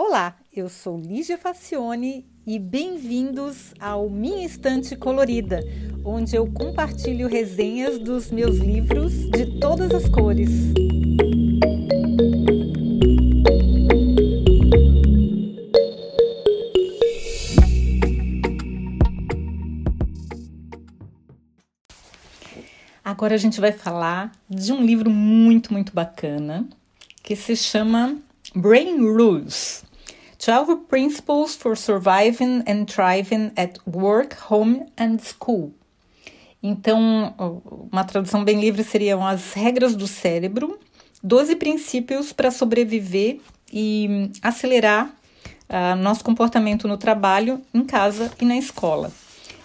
Olá, 0.00 0.36
eu 0.54 0.68
sou 0.68 0.96
Lígia 0.96 1.36
Facione 1.36 2.24
e 2.46 2.56
bem-vindos 2.56 3.74
ao 3.80 4.08
Minha 4.08 4.46
Estante 4.46 4.94
Colorida, 4.94 5.60
onde 6.04 6.36
eu 6.36 6.46
compartilho 6.52 7.26
resenhas 7.26 7.98
dos 7.98 8.30
meus 8.30 8.58
livros 8.58 9.28
de 9.28 9.58
todas 9.58 9.92
as 9.92 10.08
cores. 10.08 10.50
Agora 23.04 23.34
a 23.34 23.38
gente 23.38 23.60
vai 23.60 23.72
falar 23.72 24.30
de 24.48 24.72
um 24.72 24.86
livro 24.86 25.10
muito, 25.10 25.72
muito 25.72 25.92
bacana 25.92 26.68
que 27.20 27.34
se 27.34 27.56
chama 27.56 28.16
Brain 28.54 29.00
Rules 29.00 29.87
12 30.38 30.86
Principles 30.88 31.56
for 31.56 31.76
Surviving 31.76 32.62
and 32.66 32.84
Thriving 32.86 33.50
at 33.56 33.78
Work, 33.86 34.36
Home 34.50 34.86
and 34.96 35.18
School. 35.18 35.72
Então, 36.62 37.34
uma 37.92 38.04
tradução 38.04 38.44
bem 38.44 38.60
livre 38.60 38.82
seriam 38.84 39.26
as 39.26 39.52
regras 39.52 39.94
do 39.94 40.06
cérebro, 40.06 40.78
12 41.22 41.56
princípios 41.56 42.32
para 42.32 42.50
sobreviver 42.50 43.40
e 43.72 44.30
acelerar 44.42 45.12
uh, 45.68 45.96
nosso 45.96 46.24
comportamento 46.24 46.86
no 46.88 46.96
trabalho, 46.96 47.60
em 47.74 47.84
casa 47.84 48.32
e 48.40 48.44
na 48.44 48.56
escola. 48.56 49.12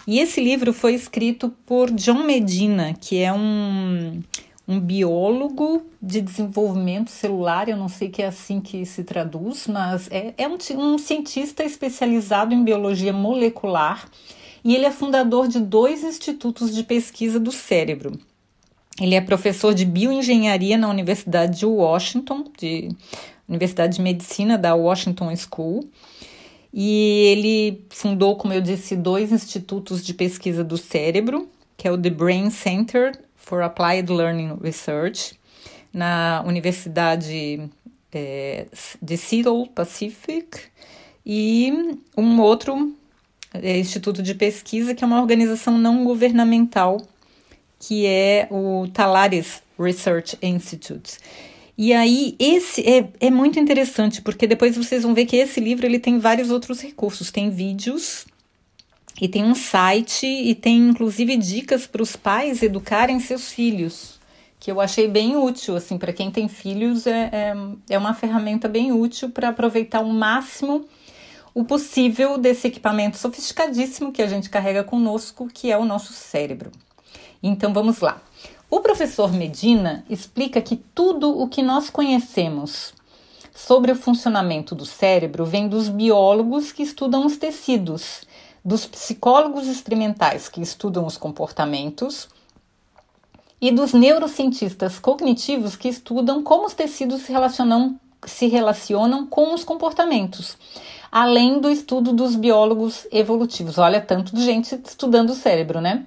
E 0.06 0.18
esse 0.18 0.40
livro 0.40 0.72
foi 0.72 0.94
escrito 0.94 1.50
por 1.64 1.90
John 1.90 2.24
Medina, 2.24 2.94
que 3.00 3.20
é 3.20 3.32
um, 3.32 4.22
um 4.66 4.80
biólogo 4.80 5.82
de 6.00 6.20
desenvolvimento 6.20 7.10
celular, 7.10 7.68
eu 7.68 7.76
não 7.76 7.88
sei 7.88 8.08
que 8.08 8.22
é 8.22 8.26
assim 8.26 8.60
que 8.60 8.84
se 8.86 9.04
traduz, 9.04 9.66
mas 9.66 10.08
é, 10.10 10.32
é 10.38 10.48
um, 10.48 10.56
um 10.76 10.98
cientista 10.98 11.62
especializado 11.62 12.54
em 12.54 12.64
biologia 12.64 13.12
molecular 13.12 14.08
e 14.64 14.74
ele 14.74 14.86
é 14.86 14.90
fundador 14.90 15.46
de 15.46 15.60
dois 15.60 16.02
institutos 16.02 16.74
de 16.74 16.82
pesquisa 16.82 17.38
do 17.38 17.52
cérebro. 17.52 18.18
Ele 18.98 19.14
é 19.14 19.20
professor 19.20 19.74
de 19.74 19.84
bioengenharia 19.84 20.78
na 20.78 20.88
Universidade 20.88 21.58
de 21.58 21.66
Washington, 21.66 22.44
de 22.56 22.88
Universidade 23.46 23.96
de 23.96 24.02
Medicina 24.02 24.56
da 24.56 24.74
Washington 24.74 25.34
School, 25.36 25.86
e 26.72 27.26
ele 27.26 27.84
fundou, 27.90 28.36
como 28.36 28.54
eu 28.54 28.60
disse, 28.60 28.96
dois 28.96 29.30
institutos 29.30 30.02
de 30.02 30.14
pesquisa 30.14 30.64
do 30.64 30.78
cérebro, 30.78 31.48
que 31.76 31.86
é 31.86 31.92
o 31.92 31.98
The 31.98 32.10
Brain 32.10 32.50
Center 32.50 33.12
for 33.44 33.62
Applied 33.62 34.10
Learning 34.10 34.56
Research, 34.60 35.38
na 35.92 36.42
Universidade 36.46 37.70
é, 38.12 38.66
de 39.00 39.16
Seattle 39.16 39.68
Pacific, 39.68 40.58
e 41.24 41.72
um 42.16 42.40
outro 42.40 42.94
é, 43.52 43.78
instituto 43.78 44.22
de 44.22 44.34
pesquisa, 44.34 44.94
que 44.94 45.04
é 45.04 45.06
uma 45.06 45.20
organização 45.20 45.78
não 45.78 46.04
governamental, 46.04 47.00
que 47.78 48.06
é 48.06 48.48
o 48.50 48.88
Talares 48.92 49.62
Research 49.78 50.36
Institute. 50.42 51.18
E 51.76 51.92
aí, 51.92 52.36
esse 52.38 52.82
é, 52.82 53.08
é 53.20 53.30
muito 53.30 53.58
interessante, 53.58 54.22
porque 54.22 54.46
depois 54.46 54.76
vocês 54.76 55.02
vão 55.02 55.12
ver 55.12 55.26
que 55.26 55.36
esse 55.36 55.58
livro 55.58 55.84
ele 55.84 55.98
tem 55.98 56.18
vários 56.18 56.50
outros 56.50 56.80
recursos. 56.80 57.32
Tem 57.32 57.50
vídeos, 57.50 58.26
e 59.20 59.28
tem 59.28 59.44
um 59.44 59.54
site, 59.54 60.26
e 60.26 60.54
tem 60.54 60.88
inclusive 60.88 61.36
dicas 61.36 61.86
para 61.86 62.02
os 62.02 62.16
pais 62.16 62.62
educarem 62.62 63.20
seus 63.20 63.52
filhos, 63.52 64.18
que 64.58 64.70
eu 64.70 64.80
achei 64.80 65.06
bem 65.06 65.36
útil, 65.36 65.76
assim, 65.76 65.98
para 65.98 66.12
quem 66.12 66.30
tem 66.30 66.48
filhos, 66.48 67.06
é, 67.06 67.30
é, 67.32 67.54
é 67.90 67.98
uma 67.98 68.14
ferramenta 68.14 68.68
bem 68.68 68.92
útil 68.92 69.30
para 69.30 69.50
aproveitar 69.50 70.00
o 70.00 70.12
máximo 70.12 70.84
o 71.54 71.64
possível 71.64 72.36
desse 72.36 72.66
equipamento 72.66 73.16
sofisticadíssimo 73.16 74.10
que 74.10 74.20
a 74.20 74.26
gente 74.26 74.50
carrega 74.50 74.82
conosco, 74.82 75.48
que 75.52 75.70
é 75.70 75.78
o 75.78 75.84
nosso 75.84 76.12
cérebro. 76.12 76.72
Então 77.40 77.72
vamos 77.72 78.00
lá. 78.00 78.20
O 78.68 78.80
professor 78.80 79.32
Medina 79.32 80.04
explica 80.10 80.60
que 80.60 80.74
tudo 80.74 81.30
o 81.38 81.46
que 81.46 81.62
nós 81.62 81.88
conhecemos 81.88 82.92
sobre 83.54 83.92
o 83.92 83.96
funcionamento 83.96 84.74
do 84.74 84.84
cérebro 84.84 85.44
vem 85.44 85.68
dos 85.68 85.88
biólogos 85.88 86.72
que 86.72 86.82
estudam 86.82 87.24
os 87.24 87.36
tecidos, 87.36 88.22
dos 88.64 88.86
psicólogos 88.86 89.66
experimentais 89.66 90.48
que 90.48 90.62
estudam 90.62 91.04
os 91.04 91.18
comportamentos 91.18 92.28
e 93.60 93.70
dos 93.70 93.92
neurocientistas 93.92 94.98
cognitivos 94.98 95.76
que 95.76 95.88
estudam 95.88 96.42
como 96.42 96.66
os 96.66 96.74
tecidos 96.74 97.22
se 97.22 97.32
relacionam, 97.32 98.00
se 98.26 98.46
relacionam 98.46 99.26
com 99.26 99.52
os 99.52 99.64
comportamentos, 99.64 100.56
além 101.12 101.60
do 101.60 101.70
estudo 101.70 102.12
dos 102.12 102.36
biólogos 102.36 103.06
evolutivos. 103.12 103.76
Olha, 103.76 104.00
tanto 104.00 104.34
de 104.34 104.42
gente 104.42 104.80
estudando 104.84 105.30
o 105.30 105.34
cérebro, 105.34 105.80
né? 105.80 106.06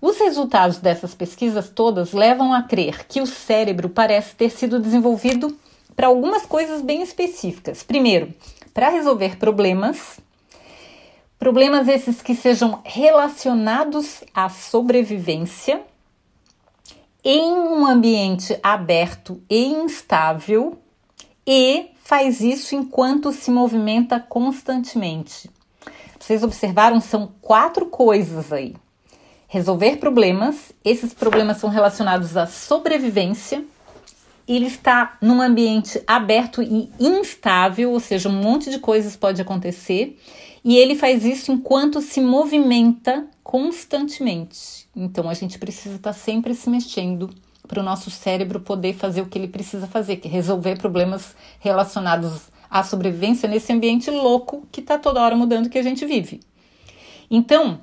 Os 0.00 0.18
resultados 0.18 0.78
dessas 0.78 1.14
pesquisas 1.14 1.70
todas 1.70 2.12
levam 2.12 2.52
a 2.52 2.62
crer 2.62 3.06
que 3.06 3.22
o 3.22 3.26
cérebro 3.26 3.88
parece 3.88 4.36
ter 4.36 4.50
sido 4.50 4.78
desenvolvido 4.78 5.56
para 5.96 6.08
algumas 6.08 6.44
coisas 6.44 6.82
bem 6.82 7.00
específicas. 7.00 7.82
Primeiro, 7.82 8.32
para 8.74 8.90
resolver 8.90 9.38
problemas, 9.38 10.18
problemas 11.38 11.88
esses 11.88 12.22
que 12.22 12.34
sejam 12.34 12.80
relacionados 12.84 14.24
à 14.34 14.48
sobrevivência 14.48 15.82
em 17.24 17.52
um 17.52 17.86
ambiente 17.86 18.58
aberto 18.62 19.42
e 19.50 19.66
instável 19.66 20.78
e 21.46 21.90
faz 22.04 22.40
isso 22.40 22.74
enquanto 22.74 23.32
se 23.32 23.50
movimenta 23.50 24.20
constantemente. 24.20 25.50
Vocês 26.18 26.42
observaram? 26.42 27.00
São 27.00 27.32
quatro 27.40 27.86
coisas 27.86 28.52
aí 28.52 28.74
resolver 29.48 29.96
problemas. 29.96 30.72
Esses 30.84 31.14
problemas 31.14 31.58
são 31.58 31.70
relacionados 31.70 32.36
à 32.36 32.46
sobrevivência. 32.46 33.64
Ele 34.46 34.66
está 34.66 35.16
num 35.20 35.40
ambiente 35.40 36.00
aberto 36.06 36.62
e 36.62 36.90
instável, 37.00 37.90
ou 37.90 38.00
seja, 38.00 38.28
um 38.28 38.32
monte 38.32 38.70
de 38.70 38.78
coisas 38.78 39.16
pode 39.16 39.40
acontecer. 39.40 40.20
E 40.68 40.76
ele 40.76 40.96
faz 40.96 41.24
isso 41.24 41.52
enquanto 41.52 42.00
se 42.00 42.20
movimenta 42.20 43.24
constantemente. 43.44 44.88
Então 44.96 45.30
a 45.30 45.32
gente 45.32 45.60
precisa 45.60 45.94
estar 45.94 46.12
sempre 46.12 46.54
se 46.54 46.68
mexendo 46.68 47.30
para 47.68 47.78
o 47.78 47.84
nosso 47.84 48.10
cérebro 48.10 48.58
poder 48.58 48.92
fazer 48.92 49.20
o 49.20 49.26
que 49.26 49.38
ele 49.38 49.46
precisa 49.46 49.86
fazer, 49.86 50.16
que 50.16 50.26
é 50.26 50.30
resolver 50.30 50.76
problemas 50.76 51.36
relacionados 51.60 52.50
à 52.68 52.82
sobrevivência 52.82 53.48
nesse 53.48 53.72
ambiente 53.72 54.10
louco 54.10 54.66
que 54.72 54.80
está 54.80 54.98
toda 54.98 55.22
hora 55.22 55.36
mudando 55.36 55.70
que 55.70 55.78
a 55.78 55.84
gente 55.84 56.04
vive. 56.04 56.40
Então, 57.30 57.78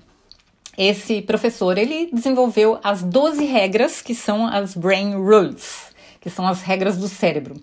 esse 0.77 1.21
professor 1.21 1.77
ele 1.77 2.09
desenvolveu 2.11 2.81
as 2.83 3.01
12 3.01 3.45
regras 3.45 4.01
que 4.01 4.13
são 4.13 4.45
as 4.45 4.75
brain 4.75 5.15
rules, 5.15 5.94
que 6.19 6.29
são 6.29 6.45
as 6.45 6.61
regras 6.61 6.97
do 6.97 7.07
cérebro. 7.07 7.55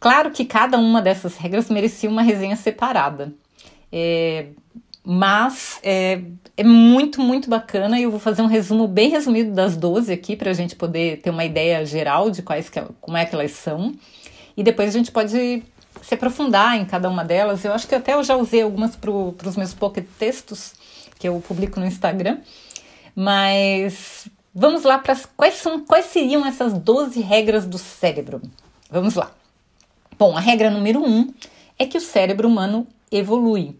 Claro 0.00 0.32
que 0.32 0.44
cada 0.44 0.76
uma 0.76 1.00
dessas 1.00 1.36
regras 1.36 1.70
merecia 1.70 2.10
uma 2.10 2.22
resenha 2.22 2.56
separada. 2.56 3.32
É, 3.98 4.48
mas 5.02 5.80
é, 5.82 6.20
é, 6.54 6.62
muito, 6.62 7.18
muito 7.18 7.48
bacana 7.48 7.98
e 7.98 8.02
eu 8.02 8.10
vou 8.10 8.20
fazer 8.20 8.42
um 8.42 8.46
resumo 8.46 8.86
bem 8.86 9.08
resumido 9.08 9.52
das 9.52 9.74
12 9.74 10.12
aqui 10.12 10.36
para 10.36 10.50
a 10.50 10.52
gente 10.52 10.76
poder 10.76 11.22
ter 11.22 11.30
uma 11.30 11.46
ideia 11.46 11.82
geral 11.86 12.30
de 12.30 12.42
quais 12.42 12.68
que, 12.68 12.78
como 13.00 13.16
é 13.16 13.24
que 13.24 13.34
elas 13.34 13.52
são. 13.52 13.94
E 14.54 14.62
depois 14.62 14.90
a 14.90 14.98
gente 14.98 15.10
pode 15.10 15.62
se 16.02 16.14
aprofundar 16.14 16.76
em 16.76 16.84
cada 16.84 17.08
uma 17.08 17.24
delas. 17.24 17.64
Eu 17.64 17.72
acho 17.72 17.88
que 17.88 17.94
até 17.94 18.12
eu 18.12 18.22
já 18.22 18.36
usei 18.36 18.60
algumas 18.60 18.94
para 18.94 19.10
os 19.10 19.56
meus 19.56 19.72
pocket 19.72 20.04
textos 20.18 20.74
que 21.18 21.26
eu 21.26 21.40
publico 21.40 21.80
no 21.80 21.86
Instagram. 21.86 22.40
Mas 23.14 24.28
vamos 24.54 24.82
lá 24.82 24.98
para 24.98 25.16
quais 25.34 25.54
são 25.54 25.80
quais 25.86 26.04
seriam 26.06 26.44
essas 26.44 26.74
12 26.74 27.18
regras 27.22 27.64
do 27.64 27.78
cérebro. 27.78 28.42
Vamos 28.90 29.14
lá. 29.14 29.32
Bom, 30.18 30.36
a 30.36 30.40
regra 30.40 30.70
número 30.70 31.00
1 31.00 31.06
um 31.06 31.34
é 31.78 31.86
que 31.86 31.96
o 31.96 32.00
cérebro 32.00 32.46
humano 32.46 32.86
evolui. 33.10 33.78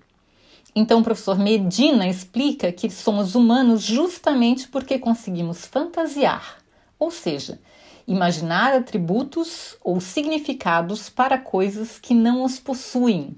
Então, 0.78 1.00
o 1.00 1.02
professor 1.02 1.38
Medina 1.38 2.06
explica 2.06 2.70
que 2.70 2.90
somos 2.90 3.34
humanos 3.34 3.82
justamente 3.82 4.68
porque 4.68 4.98
conseguimos 4.98 5.64
fantasiar, 5.64 6.58
ou 6.98 7.10
seja, 7.10 7.58
imaginar 8.06 8.74
atributos 8.74 9.74
ou 9.82 10.02
significados 10.02 11.08
para 11.08 11.38
coisas 11.38 11.98
que 11.98 12.14
não 12.14 12.44
os 12.44 12.60
possuem 12.60 13.34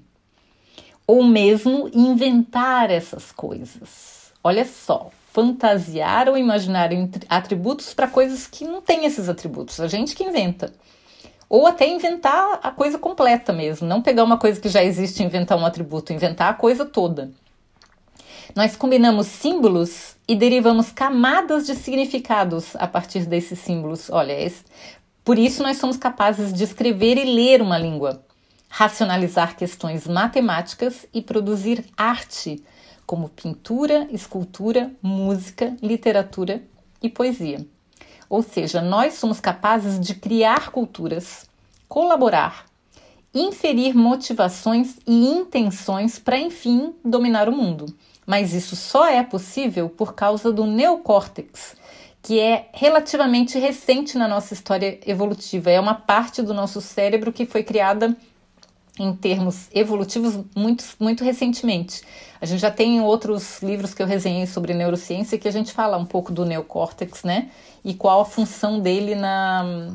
ou 1.07 1.23
mesmo 1.23 1.89
inventar 1.93 2.91
essas 2.91 3.31
coisas. 3.31 4.31
Olha 4.43 4.65
só, 4.65 5.09
fantasiar 5.31 6.29
ou 6.29 6.37
imaginar 6.37 6.89
atributos 7.27 7.93
para 7.93 8.07
coisas 8.07 8.45
que 8.45 8.65
não 8.65 8.81
têm 8.81 9.05
esses 9.05 9.29
atributos, 9.29 9.79
a 9.79 9.87
gente 9.87 10.13
que 10.13 10.23
inventa. 10.23 10.71
Ou 11.49 11.65
até 11.65 11.87
inventar 11.87 12.59
a 12.61 12.71
coisa 12.71 12.99
completa 12.99 13.51
mesmo, 13.51 13.87
não 13.87 14.01
pegar 14.01 14.23
uma 14.23 14.37
coisa 14.37 14.61
que 14.61 14.69
já 14.69 14.83
existe 14.83 15.21
e 15.21 15.25
inventar 15.25 15.57
um 15.57 15.65
atributo, 15.65 16.13
inventar 16.13 16.51
a 16.51 16.53
coisa 16.53 16.85
toda. 16.85 17.31
Nós 18.55 18.75
combinamos 18.75 19.27
símbolos 19.27 20.15
e 20.27 20.35
derivamos 20.35 20.91
camadas 20.91 21.65
de 21.65 21.75
significados 21.75 22.75
a 22.75 22.87
partir 22.87 23.25
desses 23.25 23.57
símbolos. 23.59 24.09
Olha, 24.09 24.35
por 25.23 25.39
isso 25.39 25.63
nós 25.63 25.77
somos 25.77 25.97
capazes 25.97 26.53
de 26.53 26.63
escrever 26.63 27.17
e 27.17 27.25
ler 27.25 27.61
uma 27.61 27.77
língua 27.77 28.23
racionalizar 28.69 29.57
questões 29.57 30.07
matemáticas 30.07 31.07
e 31.11 31.21
produzir 31.21 31.83
arte, 31.97 32.63
como 33.05 33.27
pintura, 33.27 34.07
escultura, 34.11 34.91
música, 35.01 35.75
literatura 35.81 36.61
e 37.01 37.09
poesia. 37.09 37.65
Ou 38.29 38.43
seja, 38.43 38.81
nós 38.81 39.15
somos 39.15 39.39
capazes 39.39 39.99
de 39.99 40.13
criar 40.13 40.69
culturas, 40.69 41.49
colaborar, 41.87 42.65
inferir 43.33 43.95
motivações 43.95 44.97
e 45.07 45.27
intenções 45.27 46.19
para, 46.19 46.37
enfim, 46.37 46.93
dominar 47.03 47.49
o 47.49 47.51
mundo. 47.51 47.87
Mas 48.25 48.53
isso 48.53 48.75
só 48.75 49.07
é 49.07 49.23
possível 49.23 49.89
por 49.89 50.13
causa 50.13 50.51
do 50.51 50.67
neocórtex, 50.67 51.75
que 52.21 52.39
é 52.39 52.69
relativamente 52.71 53.57
recente 53.57 54.17
na 54.17 54.27
nossa 54.27 54.53
história 54.53 54.99
evolutiva. 55.07 55.71
É 55.71 55.79
uma 55.79 55.95
parte 55.95 56.43
do 56.43 56.53
nosso 56.53 56.79
cérebro 56.79 57.33
que 57.33 57.45
foi 57.45 57.63
criada 57.63 58.15
em 58.99 59.13
termos 59.13 59.67
evolutivos 59.73 60.39
muito, 60.55 60.83
muito 60.99 61.23
recentemente. 61.23 62.01
A 62.41 62.45
gente 62.45 62.59
já 62.59 62.69
tem 62.69 63.01
outros 63.01 63.61
livros 63.61 63.93
que 63.93 64.01
eu 64.01 64.07
resenhei 64.07 64.45
sobre 64.45 64.73
neurociência 64.73 65.37
que 65.37 65.47
a 65.47 65.51
gente 65.51 65.71
fala 65.71 65.97
um 65.97 66.05
pouco 66.05 66.31
do 66.31 66.45
neocórtex, 66.45 67.23
né? 67.23 67.49
E 67.83 67.93
qual 67.93 68.21
a 68.21 68.25
função 68.25 68.79
dele 68.79 69.15
na, 69.15 69.91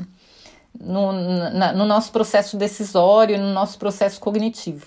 no, 0.80 1.12
na, 1.12 1.72
no 1.72 1.84
nosso 1.84 2.10
processo 2.10 2.56
decisório, 2.56 3.38
no 3.38 3.52
nosso 3.52 3.78
processo 3.78 4.18
cognitivo. 4.20 4.86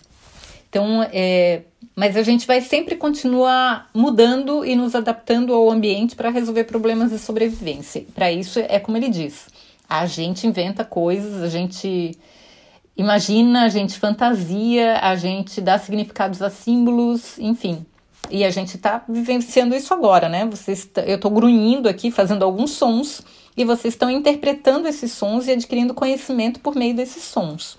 Então, 0.69 1.07
é, 1.13 1.61
mas 1.95 2.17
a 2.17 2.23
gente 2.23 2.45
vai 2.45 2.61
sempre 2.61 2.95
continuar 2.95 3.89
mudando 3.93 4.65
e 4.65 4.75
nos 4.75 4.93
adaptando 4.93 5.53
ao 5.53 5.71
ambiente 5.71 6.15
para 6.15 6.29
resolver 6.29 6.65
problemas 6.65 7.11
de 7.11 7.19
sobrevivência. 7.19 8.05
Para 8.13 8.31
isso, 8.31 8.59
é 8.59 8.79
como 8.79 8.97
ele 8.97 9.09
diz: 9.09 9.47
a 9.89 10.05
gente 10.05 10.45
inventa 10.45 10.83
coisas, 10.83 11.41
a 11.41 11.47
gente 11.47 12.17
imagina, 12.97 13.63
a 13.63 13.69
gente 13.69 13.99
fantasia, 13.99 14.99
a 14.99 15.15
gente 15.15 15.61
dá 15.61 15.77
significados 15.77 16.41
a 16.41 16.49
símbolos, 16.49 17.37
enfim. 17.39 17.85
E 18.29 18.43
a 18.43 18.49
gente 18.49 18.75
está 18.75 19.03
vivenciando 19.07 19.75
isso 19.75 19.93
agora, 19.93 20.27
né? 20.27 20.45
Vocês, 20.45 20.89
eu 21.05 21.15
estou 21.15 21.31
grunhindo 21.31 21.87
aqui, 21.87 22.11
fazendo 22.11 22.43
alguns 22.43 22.71
sons, 22.71 23.21
e 23.55 23.63
vocês 23.63 23.93
estão 23.93 24.09
interpretando 24.09 24.87
esses 24.87 25.11
sons 25.11 25.47
e 25.47 25.51
adquirindo 25.51 25.93
conhecimento 25.93 26.59
por 26.59 26.75
meio 26.75 26.95
desses 26.95 27.23
sons. 27.23 27.77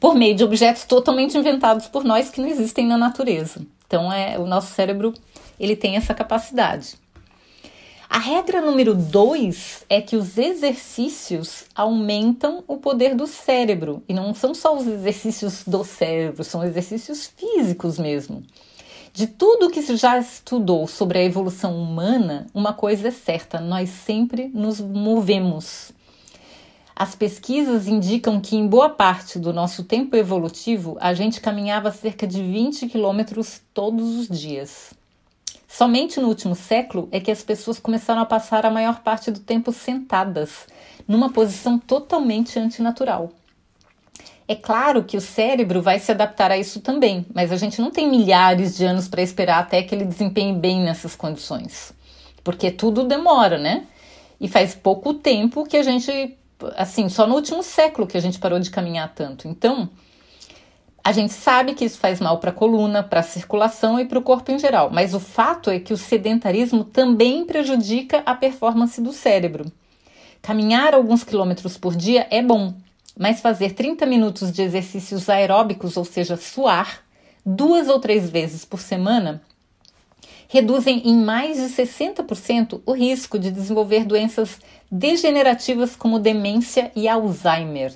Por 0.00 0.14
meio 0.14 0.34
de 0.34 0.42
objetos 0.42 0.84
totalmente 0.84 1.36
inventados 1.36 1.86
por 1.86 2.04
nós 2.04 2.30
que 2.30 2.40
não 2.40 2.48
existem 2.48 2.86
na 2.86 2.96
natureza. 2.96 3.60
Então, 3.86 4.10
é 4.12 4.38
o 4.38 4.46
nosso 4.46 4.72
cérebro 4.72 5.12
ele 5.60 5.76
tem 5.76 5.96
essa 5.96 6.12
capacidade. 6.14 6.94
A 8.14 8.18
regra 8.18 8.60
número 8.60 8.94
dois 8.94 9.86
é 9.88 9.98
que 9.98 10.16
os 10.16 10.36
exercícios 10.36 11.64
aumentam 11.74 12.62
o 12.68 12.76
poder 12.76 13.14
do 13.14 13.26
cérebro. 13.26 14.02
E 14.06 14.12
não 14.12 14.34
são 14.34 14.54
só 14.54 14.76
os 14.76 14.86
exercícios 14.86 15.64
do 15.66 15.82
cérebro, 15.82 16.44
são 16.44 16.62
exercícios 16.62 17.32
físicos 17.34 17.98
mesmo. 17.98 18.42
De 19.14 19.26
tudo 19.26 19.70
que 19.70 19.80
se 19.80 19.96
já 19.96 20.18
estudou 20.18 20.86
sobre 20.86 21.20
a 21.20 21.24
evolução 21.24 21.74
humana, 21.74 22.48
uma 22.52 22.74
coisa 22.74 23.08
é 23.08 23.10
certa: 23.10 23.58
nós 23.58 23.88
sempre 23.88 24.50
nos 24.52 24.78
movemos. 24.78 25.90
As 26.94 27.14
pesquisas 27.14 27.88
indicam 27.88 28.42
que, 28.42 28.56
em 28.56 28.68
boa 28.68 28.90
parte 28.90 29.38
do 29.38 29.54
nosso 29.54 29.84
tempo 29.84 30.14
evolutivo, 30.16 30.98
a 31.00 31.14
gente 31.14 31.40
caminhava 31.40 31.90
cerca 31.90 32.26
de 32.26 32.42
20 32.42 32.88
quilômetros 32.88 33.62
todos 33.72 34.16
os 34.16 34.28
dias. 34.28 34.92
Somente 35.74 36.20
no 36.20 36.28
último 36.28 36.54
século 36.54 37.08
é 37.10 37.18
que 37.18 37.30
as 37.30 37.42
pessoas 37.42 37.78
começaram 37.78 38.20
a 38.20 38.26
passar 38.26 38.66
a 38.66 38.70
maior 38.70 39.00
parte 39.00 39.30
do 39.30 39.40
tempo 39.40 39.72
sentadas, 39.72 40.66
numa 41.08 41.32
posição 41.32 41.78
totalmente 41.78 42.58
antinatural. 42.58 43.32
É 44.46 44.54
claro 44.54 45.02
que 45.02 45.16
o 45.16 45.20
cérebro 45.20 45.80
vai 45.80 45.98
se 45.98 46.12
adaptar 46.12 46.50
a 46.50 46.58
isso 46.58 46.80
também, 46.80 47.24
mas 47.34 47.50
a 47.50 47.56
gente 47.56 47.80
não 47.80 47.90
tem 47.90 48.06
milhares 48.06 48.76
de 48.76 48.84
anos 48.84 49.08
para 49.08 49.22
esperar 49.22 49.60
até 49.60 49.82
que 49.82 49.94
ele 49.94 50.04
desempenhe 50.04 50.52
bem 50.52 50.82
nessas 50.82 51.16
condições. 51.16 51.94
Porque 52.44 52.70
tudo 52.70 53.04
demora, 53.04 53.56
né? 53.56 53.86
E 54.38 54.48
faz 54.48 54.74
pouco 54.74 55.14
tempo 55.14 55.64
que 55.64 55.78
a 55.78 55.82
gente, 55.82 56.36
assim, 56.76 57.08
só 57.08 57.26
no 57.26 57.34
último 57.34 57.62
século 57.62 58.06
que 58.06 58.18
a 58.18 58.20
gente 58.20 58.38
parou 58.38 58.58
de 58.58 58.70
caminhar 58.70 59.14
tanto. 59.14 59.48
Então, 59.48 59.88
a 61.04 61.10
gente 61.10 61.32
sabe 61.32 61.74
que 61.74 61.84
isso 61.84 61.98
faz 61.98 62.20
mal 62.20 62.38
para 62.38 62.50
a 62.50 62.54
coluna, 62.54 63.02
para 63.02 63.20
a 63.20 63.24
circulação 63.24 63.98
e 63.98 64.04
para 64.04 64.18
o 64.18 64.22
corpo 64.22 64.52
em 64.52 64.58
geral, 64.58 64.90
mas 64.92 65.14
o 65.14 65.20
fato 65.20 65.68
é 65.70 65.80
que 65.80 65.92
o 65.92 65.96
sedentarismo 65.96 66.84
também 66.84 67.44
prejudica 67.44 68.22
a 68.24 68.34
performance 68.34 69.00
do 69.00 69.12
cérebro. 69.12 69.70
Caminhar 70.40 70.94
alguns 70.94 71.24
quilômetros 71.24 71.76
por 71.76 71.96
dia 71.96 72.26
é 72.30 72.40
bom, 72.40 72.74
mas 73.18 73.40
fazer 73.40 73.72
30 73.72 74.06
minutos 74.06 74.52
de 74.52 74.62
exercícios 74.62 75.28
aeróbicos, 75.28 75.96
ou 75.96 76.04
seja, 76.04 76.36
suar, 76.36 77.02
duas 77.44 77.88
ou 77.88 77.98
três 77.98 78.30
vezes 78.30 78.64
por 78.64 78.80
semana, 78.80 79.42
reduzem 80.48 81.02
em 81.08 81.16
mais 81.16 81.56
de 81.56 81.74
60% 81.74 82.80
o 82.84 82.92
risco 82.92 83.38
de 83.38 83.50
desenvolver 83.50 84.04
doenças 84.04 84.58
degenerativas 84.90 85.96
como 85.96 86.18
demência 86.18 86.92
e 86.94 87.08
Alzheimer. 87.08 87.92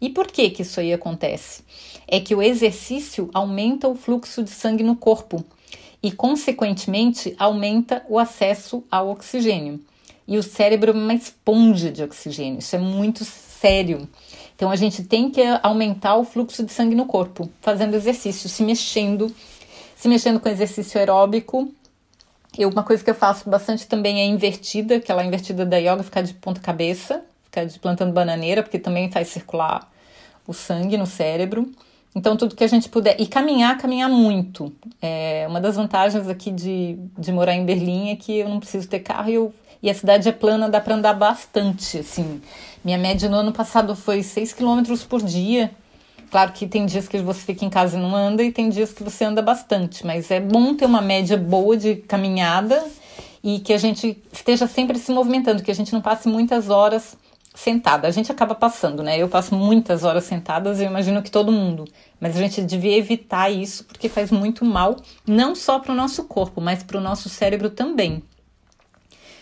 E 0.00 0.08
por 0.08 0.26
que, 0.26 0.50
que 0.50 0.62
isso 0.62 0.78
aí 0.78 0.92
acontece? 0.92 1.62
É 2.08 2.20
que 2.20 2.34
o 2.34 2.42
exercício 2.42 3.28
aumenta 3.34 3.88
o 3.88 3.94
fluxo 3.94 4.42
de 4.42 4.50
sangue 4.50 4.84
no 4.84 4.96
corpo 4.96 5.44
e, 6.02 6.12
consequentemente, 6.12 7.34
aumenta 7.38 8.04
o 8.08 8.18
acesso 8.18 8.84
ao 8.90 9.08
oxigênio. 9.08 9.80
E 10.28 10.38
o 10.38 10.42
cérebro 10.42 10.90
é 10.90 10.94
uma 10.94 11.14
esponja 11.14 11.90
de 11.90 12.02
oxigênio, 12.02 12.58
isso 12.58 12.74
é 12.74 12.78
muito 12.78 13.24
sério. 13.24 14.08
Então, 14.54 14.70
a 14.70 14.76
gente 14.76 15.04
tem 15.04 15.30
que 15.30 15.42
aumentar 15.62 16.16
o 16.16 16.24
fluxo 16.24 16.64
de 16.64 16.72
sangue 16.72 16.94
no 16.94 17.06
corpo, 17.06 17.50
fazendo 17.60 17.94
exercício, 17.94 18.48
se 18.48 18.62
mexendo, 18.62 19.34
se 19.94 20.08
mexendo 20.08 20.40
com 20.40 20.48
exercício 20.48 20.98
aeróbico. 20.98 21.70
Eu, 22.56 22.70
uma 22.70 22.82
coisa 22.82 23.04
que 23.04 23.10
eu 23.10 23.14
faço 23.14 23.48
bastante 23.50 23.86
também 23.86 24.20
é 24.20 24.24
invertida, 24.24 24.96
aquela 24.96 25.24
invertida 25.24 25.66
da 25.66 25.76
yoga, 25.76 26.02
ficar 26.02 26.22
de 26.22 26.32
ponta 26.34 26.60
cabeça, 26.60 27.22
ficar 27.44 27.64
de 27.64 27.78
plantando 27.78 28.12
bananeira, 28.12 28.62
porque 28.62 28.78
também 28.78 29.10
faz 29.10 29.28
circular 29.28 29.92
o 30.46 30.54
sangue 30.54 30.96
no 30.96 31.06
cérebro. 31.06 31.70
Então, 32.16 32.34
tudo 32.34 32.56
que 32.56 32.64
a 32.64 32.66
gente 32.66 32.88
puder. 32.88 33.20
E 33.20 33.26
caminhar, 33.26 33.76
caminhar 33.76 34.08
muito. 34.08 34.72
É, 35.02 35.44
uma 35.50 35.60
das 35.60 35.76
vantagens 35.76 36.26
aqui 36.26 36.50
de, 36.50 36.98
de 37.18 37.30
morar 37.30 37.54
em 37.54 37.62
Berlim 37.62 38.08
é 38.08 38.16
que 38.16 38.38
eu 38.38 38.48
não 38.48 38.58
preciso 38.58 38.88
ter 38.88 39.00
carro 39.00 39.28
e, 39.28 39.34
eu, 39.34 39.54
e 39.82 39.90
a 39.90 39.94
cidade 39.94 40.26
é 40.26 40.32
plana, 40.32 40.66
dá 40.66 40.80
para 40.80 40.94
andar 40.94 41.12
bastante. 41.12 41.98
Assim. 41.98 42.40
Minha 42.82 42.96
média 42.96 43.28
no 43.28 43.36
ano 43.36 43.52
passado 43.52 43.94
foi 43.94 44.22
6 44.22 44.54
km 44.54 44.82
por 45.06 45.22
dia. 45.22 45.70
Claro 46.30 46.52
que 46.52 46.66
tem 46.66 46.86
dias 46.86 47.06
que 47.06 47.18
você 47.18 47.42
fica 47.42 47.66
em 47.66 47.70
casa 47.70 47.98
e 47.98 48.00
não 48.00 48.16
anda, 48.16 48.42
e 48.42 48.50
tem 48.50 48.70
dias 48.70 48.94
que 48.94 49.02
você 49.02 49.22
anda 49.26 49.42
bastante, 49.42 50.04
mas 50.04 50.30
é 50.30 50.40
bom 50.40 50.74
ter 50.74 50.86
uma 50.86 51.02
média 51.02 51.36
boa 51.36 51.76
de 51.76 51.96
caminhada 51.96 52.82
e 53.44 53.60
que 53.60 53.72
a 53.72 53.78
gente 53.78 54.20
esteja 54.32 54.66
sempre 54.66 54.98
se 54.98 55.12
movimentando, 55.12 55.62
que 55.62 55.70
a 55.70 55.74
gente 55.74 55.92
não 55.92 56.00
passe 56.00 56.28
muitas 56.28 56.68
horas 56.68 57.16
sentada. 57.56 58.06
A 58.06 58.10
gente 58.10 58.30
acaba 58.30 58.54
passando, 58.54 59.02
né? 59.02 59.18
Eu 59.18 59.28
passo 59.28 59.54
muitas 59.54 60.04
horas 60.04 60.24
sentadas, 60.24 60.78
eu 60.78 60.86
imagino 60.86 61.22
que 61.22 61.30
todo 61.30 61.50
mundo. 61.50 61.86
Mas 62.20 62.36
a 62.36 62.38
gente 62.38 62.62
devia 62.62 62.96
evitar 62.96 63.50
isso 63.50 63.84
porque 63.84 64.08
faz 64.08 64.30
muito 64.30 64.64
mal, 64.64 64.96
não 65.26 65.54
só 65.54 65.78
para 65.78 65.92
o 65.92 65.96
nosso 65.96 66.24
corpo, 66.24 66.60
mas 66.60 66.82
para 66.82 66.98
o 66.98 67.00
nosso 67.00 67.28
cérebro 67.28 67.70
também. 67.70 68.22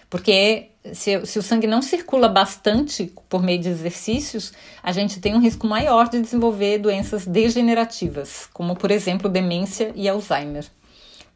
Porque 0.09 0.71
se, 0.93 1.27
se, 1.27 1.39
o 1.39 1.43
sangue 1.43 1.67
não 1.67 1.83
circula 1.83 2.29
bastante 2.29 3.13
por 3.29 3.43
meio 3.43 3.61
de 3.61 3.69
exercícios, 3.69 4.53
a 4.81 4.93
gente 4.93 5.19
tem 5.21 5.35
um 5.35 5.41
risco 5.41 5.67
maior 5.67 6.09
de 6.09 6.21
desenvolver 6.21 6.79
doenças 6.79 7.27
degenerativas, 7.27 8.49
como 8.53 8.77
por 8.77 8.93
exemplo 8.93 9.29
demência 9.29 9.93
e 9.97 10.09
Alzheimer. 10.09 10.65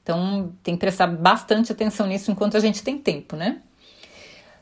Então 0.03 0.53
tem 0.63 0.75
que 0.75 0.81
prestar 0.81 1.09
bastante 1.09 1.73
atenção 1.73 2.07
nisso 2.07 2.31
enquanto 2.31 2.57
a 2.57 2.61
gente 2.61 2.83
tem 2.85 2.97
tempo, 2.99 3.35
né? 3.35 3.63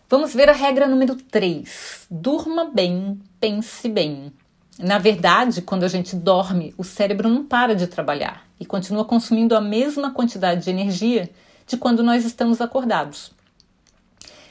Vamos 0.09 0.33
ver 0.33 0.49
a 0.49 0.53
regra 0.53 0.87
número 0.87 1.17
3. 1.17 2.07
Durma 2.09 2.67
bem, 2.67 3.21
pense 3.41 3.89
bem. 3.89 4.33
Na 4.79 4.99
verdade, 4.99 5.61
quando 5.61 5.83
a 5.83 5.89
gente 5.89 6.15
dorme, 6.15 6.73
o 6.79 6.85
cérebro 6.85 7.29
não 7.29 7.45
para 7.45 7.75
de 7.75 7.89
trabalhar 7.89 8.47
e 8.61 8.65
continua 8.65 9.05
consumindo 9.05 9.57
a 9.57 9.61
mesma 9.61 10.13
quantidade 10.13 10.63
de 10.63 10.71
energia 10.71 11.29
de 11.67 11.77
quando 11.77 12.05
nós 12.05 12.25
estamos 12.25 12.61
acordados. 12.61 13.33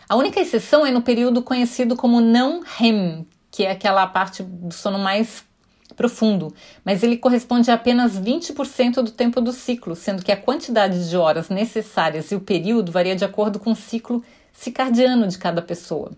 A 0.09 0.17
única 0.17 0.41
exceção 0.41 0.85
é 0.85 0.91
no 0.91 1.01
período 1.01 1.41
conhecido 1.41 1.95
como 1.95 2.19
não 2.19 2.61
REM, 2.61 3.25
que 3.49 3.63
é 3.63 3.71
aquela 3.71 4.05
parte 4.07 4.43
do 4.43 4.73
sono 4.73 4.99
mais 4.99 5.45
profundo, 5.95 6.53
mas 6.83 7.01
ele 7.01 7.15
corresponde 7.15 7.71
a 7.71 7.75
apenas 7.75 8.19
20% 8.19 8.95
do 8.95 9.11
tempo 9.11 9.39
do 9.39 9.53
ciclo, 9.53 9.95
sendo 9.95 10.21
que 10.21 10.33
a 10.33 10.37
quantidade 10.37 11.09
de 11.09 11.15
horas 11.15 11.47
necessárias 11.47 12.29
e 12.31 12.35
o 12.35 12.41
período 12.41 12.91
varia 12.91 13.15
de 13.15 13.23
acordo 13.23 13.57
com 13.57 13.71
o 13.71 13.75
ciclo 13.75 14.21
circadiano 14.55 15.27
de 15.27 15.37
cada 15.37 15.61
pessoa. 15.61 16.11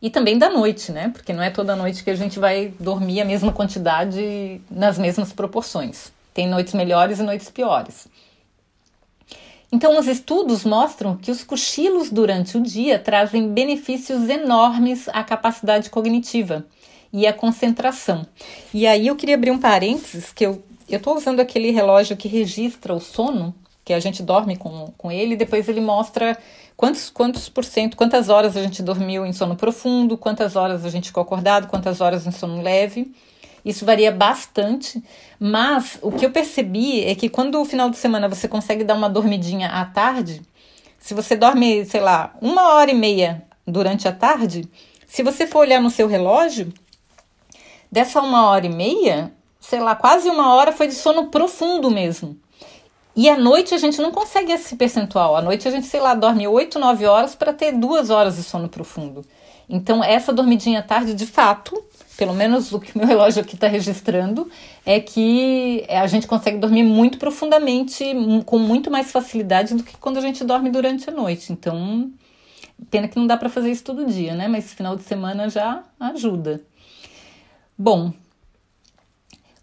E 0.00 0.08
também 0.08 0.38
da 0.38 0.48
noite, 0.48 0.90
né? 0.90 1.10
Porque 1.10 1.32
não 1.32 1.42
é 1.42 1.50
toda 1.50 1.76
noite 1.76 2.02
que 2.02 2.10
a 2.10 2.14
gente 2.14 2.38
vai 2.38 2.72
dormir 2.80 3.20
a 3.20 3.24
mesma 3.24 3.52
quantidade 3.52 4.60
nas 4.70 4.96
mesmas 4.96 5.32
proporções. 5.32 6.10
Tem 6.32 6.48
noites 6.48 6.72
melhores 6.72 7.18
e 7.18 7.22
noites 7.22 7.50
piores. 7.50 8.08
Então, 9.70 9.98
os 9.98 10.08
estudos 10.08 10.64
mostram 10.64 11.16
que 11.16 11.30
os 11.30 11.44
cochilos 11.44 12.10
durante 12.10 12.56
o 12.56 12.62
dia 12.62 12.98
trazem 12.98 13.52
benefícios 13.52 14.28
enormes 14.28 15.08
à 15.10 15.22
capacidade 15.22 15.90
cognitiva 15.90 16.66
e 17.12 17.26
a 17.26 17.32
concentração. 17.32 18.26
E 18.72 18.86
aí 18.86 19.08
eu 19.08 19.16
queria 19.16 19.34
abrir 19.34 19.50
um 19.50 19.58
parênteses 19.58 20.32
que 20.32 20.46
eu 20.46 20.62
eu 20.90 20.96
estou 20.96 21.16
usando 21.16 21.38
aquele 21.38 21.70
relógio 21.70 22.16
que 22.16 22.26
registra 22.26 22.92
o 22.92 22.98
sono, 22.98 23.54
que 23.90 23.94
a 23.94 23.98
gente 23.98 24.22
dorme 24.22 24.56
com, 24.56 24.92
com 24.96 25.10
ele, 25.10 25.34
e 25.34 25.36
depois 25.36 25.68
ele 25.68 25.80
mostra 25.80 26.38
quantos, 26.76 27.10
quantos 27.10 27.48
por 27.48 27.64
cento, 27.64 27.96
quantas 27.96 28.28
horas 28.28 28.56
a 28.56 28.62
gente 28.62 28.84
dormiu 28.84 29.26
em 29.26 29.32
sono 29.32 29.56
profundo, 29.56 30.16
quantas 30.16 30.54
horas 30.54 30.84
a 30.84 30.88
gente 30.88 31.08
ficou 31.08 31.24
acordado, 31.24 31.66
quantas 31.66 32.00
horas 32.00 32.24
em 32.24 32.30
sono 32.30 32.62
leve. 32.62 33.12
Isso 33.64 33.84
varia 33.84 34.12
bastante, 34.12 35.02
mas 35.40 35.98
o 36.02 36.12
que 36.12 36.24
eu 36.24 36.30
percebi 36.30 37.04
é 37.04 37.16
que 37.16 37.28
quando 37.28 37.60
o 37.60 37.64
final 37.64 37.90
de 37.90 37.96
semana 37.96 38.28
você 38.28 38.46
consegue 38.46 38.84
dar 38.84 38.94
uma 38.94 39.10
dormidinha 39.10 39.66
à 39.66 39.84
tarde, 39.84 40.40
se 40.96 41.12
você 41.12 41.34
dorme, 41.34 41.84
sei 41.84 42.00
lá, 42.00 42.32
uma 42.40 42.74
hora 42.74 42.92
e 42.92 42.94
meia 42.94 43.42
durante 43.66 44.06
a 44.06 44.12
tarde, 44.12 44.68
se 45.04 45.24
você 45.24 45.48
for 45.48 45.58
olhar 45.58 45.82
no 45.82 45.90
seu 45.90 46.06
relógio, 46.06 46.72
dessa 47.90 48.20
uma 48.20 48.50
hora 48.50 48.66
e 48.66 48.72
meia, 48.72 49.32
sei 49.58 49.80
lá, 49.80 49.96
quase 49.96 50.28
uma 50.30 50.54
hora 50.54 50.70
foi 50.70 50.86
de 50.86 50.94
sono 50.94 51.26
profundo 51.26 51.90
mesmo. 51.90 52.38
E 53.14 53.28
à 53.28 53.36
noite 53.36 53.74
a 53.74 53.78
gente 53.78 54.00
não 54.00 54.10
consegue 54.10 54.52
esse 54.52 54.76
percentual. 54.76 55.36
À 55.36 55.42
noite 55.42 55.66
a 55.66 55.70
gente, 55.70 55.86
sei 55.86 56.00
lá, 56.00 56.14
dorme 56.14 56.46
8, 56.46 56.78
9 56.78 57.06
horas 57.06 57.34
para 57.34 57.52
ter 57.52 57.72
duas 57.72 58.10
horas 58.10 58.36
de 58.36 58.42
sono 58.42 58.68
profundo. 58.68 59.24
Então, 59.68 60.02
essa 60.02 60.32
dormidinha 60.32 60.82
tarde, 60.82 61.14
de 61.14 61.26
fato, 61.26 61.80
pelo 62.16 62.34
menos 62.34 62.72
o 62.72 62.80
que 62.80 62.96
meu 62.98 63.06
relógio 63.08 63.40
aqui 63.40 63.54
está 63.54 63.68
registrando, 63.68 64.50
é 64.84 64.98
que 64.98 65.84
a 65.88 66.06
gente 66.08 66.26
consegue 66.26 66.58
dormir 66.58 66.82
muito 66.82 67.18
profundamente, 67.18 68.04
com 68.44 68.58
muito 68.58 68.90
mais 68.90 69.12
facilidade 69.12 69.74
do 69.74 69.84
que 69.84 69.96
quando 69.96 70.18
a 70.18 70.20
gente 70.20 70.44
dorme 70.44 70.70
durante 70.70 71.08
a 71.08 71.12
noite. 71.12 71.52
Então, 71.52 72.10
pena 72.90 73.06
que 73.06 73.16
não 73.16 73.26
dá 73.26 73.36
para 73.36 73.48
fazer 73.48 73.70
isso 73.70 73.84
todo 73.84 74.06
dia, 74.06 74.34
né? 74.34 74.48
Mas 74.48 74.72
final 74.72 74.96
de 74.96 75.02
semana 75.04 75.48
já 75.48 75.84
ajuda. 76.00 76.60
Bom, 77.78 78.12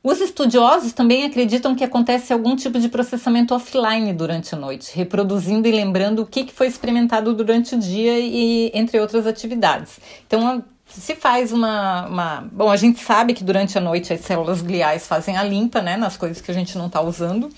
os 0.03 0.21
estudiosos 0.21 0.93
também 0.93 1.25
acreditam 1.25 1.75
que 1.75 1.83
acontece 1.83 2.31
algum 2.31 2.55
tipo 2.55 2.79
de 2.79 2.87
processamento 2.87 3.53
offline 3.53 4.13
durante 4.13 4.53
a 4.53 4.57
noite, 4.57 4.95
reproduzindo 4.95 5.67
e 5.67 5.71
lembrando 5.71 6.21
o 6.21 6.25
que 6.25 6.51
foi 6.53 6.67
experimentado 6.67 7.33
durante 7.33 7.75
o 7.75 7.79
dia 7.79 8.17
e 8.19 8.71
entre 8.73 8.99
outras 8.99 9.25
atividades. 9.25 9.99
Então, 10.25 10.63
se 10.87 11.15
faz 11.15 11.51
uma, 11.51 12.05
uma, 12.07 12.49
Bom, 12.51 12.69
a 12.69 12.77
gente 12.77 13.03
sabe 13.03 13.33
que 13.33 13.43
durante 13.43 13.77
a 13.77 13.81
noite 13.81 14.13
as 14.13 14.21
células 14.21 14.61
gliais 14.61 15.07
fazem 15.07 15.35
a 15.35 15.43
limpa 15.43 15.81
né, 15.81 15.97
nas 15.97 16.15
coisas 16.15 16.39
que 16.39 16.51
a 16.51 16.53
gente 16.53 16.77
não 16.77 16.87
está 16.87 17.01
usando 17.01 17.49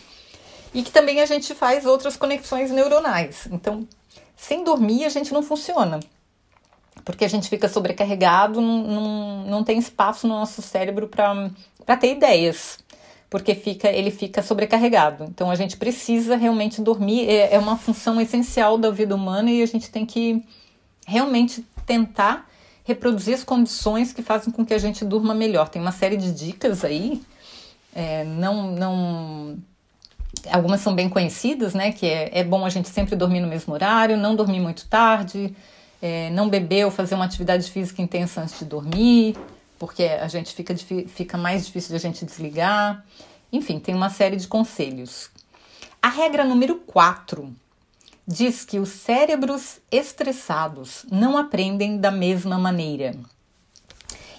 e 0.74 0.82
que 0.82 0.92
também 0.92 1.22
a 1.22 1.26
gente 1.26 1.54
faz 1.54 1.86
outras 1.86 2.16
conexões 2.16 2.72
neuronais. 2.72 3.48
Então, 3.52 3.88
sem 4.36 4.64
dormir, 4.64 5.06
a 5.06 5.10
gente 5.10 5.34
não 5.34 5.44
funciona 5.44 6.00
porque 7.04 7.26
a 7.26 7.28
gente 7.28 7.50
fica 7.50 7.68
sobrecarregado, 7.68 8.62
não, 8.62 8.84
não, 8.84 9.44
não 9.46 9.64
tem 9.64 9.80
espaço 9.80 10.28
no 10.28 10.36
nosso 10.36 10.62
cérebro 10.62 11.08
para 11.08 11.50
ter 11.98 12.12
ideias, 12.12 12.80
porque 13.30 13.54
fica, 13.56 13.90
ele 13.90 14.12
fica 14.12 14.42
sobrecarregado. 14.42 15.26
Então 15.26 15.50
a 15.52 15.56
gente 15.56 15.78
precisa 15.78 16.36
realmente 16.36 16.82
dormir, 16.82 17.30
é, 17.30 17.56
é 17.56 17.60
uma 17.60 17.78
função 17.78 18.20
essencial 18.20 18.78
da 18.78 18.90
vida 18.90 19.16
humana 19.16 19.52
e 19.52 19.62
a 19.62 19.66
gente 19.66 19.90
tem 19.90 20.06
que 20.06 20.44
realmente 21.06 21.66
tentar 21.86 22.48
reproduzir 22.84 23.36
as 23.36 23.44
condições 23.44 24.12
que 24.12 24.22
fazem 24.22 24.52
com 24.52 24.66
que 24.66 24.74
a 24.74 24.78
gente 24.80 25.06
durma 25.06 25.34
melhor. 25.34 25.70
Tem 25.70 25.82
uma 25.82 25.92
série 25.92 26.18
de 26.18 26.32
dicas 26.32 26.84
aí, 26.84 27.22
é, 27.96 28.24
não, 28.24 28.72
não, 28.72 29.58
algumas 30.52 30.82
são 30.82 30.96
bem 30.96 31.10
conhecidas, 31.10 31.74
né? 31.74 31.92
Que 31.92 32.06
é, 32.08 32.40
é 32.40 32.44
bom 32.44 32.66
a 32.66 32.70
gente 32.70 32.90
sempre 32.90 33.16
dormir 33.16 33.42
no 33.42 33.48
mesmo 33.48 33.74
horário, 33.74 34.18
não 34.18 34.36
dormir 34.36 34.60
muito 34.60 34.88
tarde, 34.88 35.54
é, 36.02 36.30
não 36.32 36.50
beber 36.50 36.86
ou 36.86 36.92
fazer 36.92 37.16
uma 37.16 37.26
atividade 37.26 37.70
física 37.70 38.02
intensa 38.02 38.42
antes 38.42 38.58
de 38.58 38.66
dormir, 38.66 39.36
porque 39.80 40.04
a 40.04 40.28
gente 40.28 40.54
fica, 40.54 40.76
fica 41.08 41.38
mais 41.38 41.66
difícil 41.66 41.90
de 41.92 41.96
a 41.96 42.00
gente 42.00 42.26
desligar. 42.26 43.04
Enfim, 43.52 43.80
tem 43.80 43.96
uma 43.96 44.10
série 44.10 44.36
de 44.36 44.48
conselhos. 44.48 45.32
A 46.02 46.10
regra 46.10 46.44
número 46.44 46.76
4 46.76 47.52
diz 48.28 48.64
que 48.64 48.78
os 48.78 48.90
cérebros 48.90 49.80
estressados 49.92 51.06
não 51.10 51.36
aprendem 51.36 51.98
da 51.98 52.12
mesma 52.12 52.60
maneira. 52.60 53.16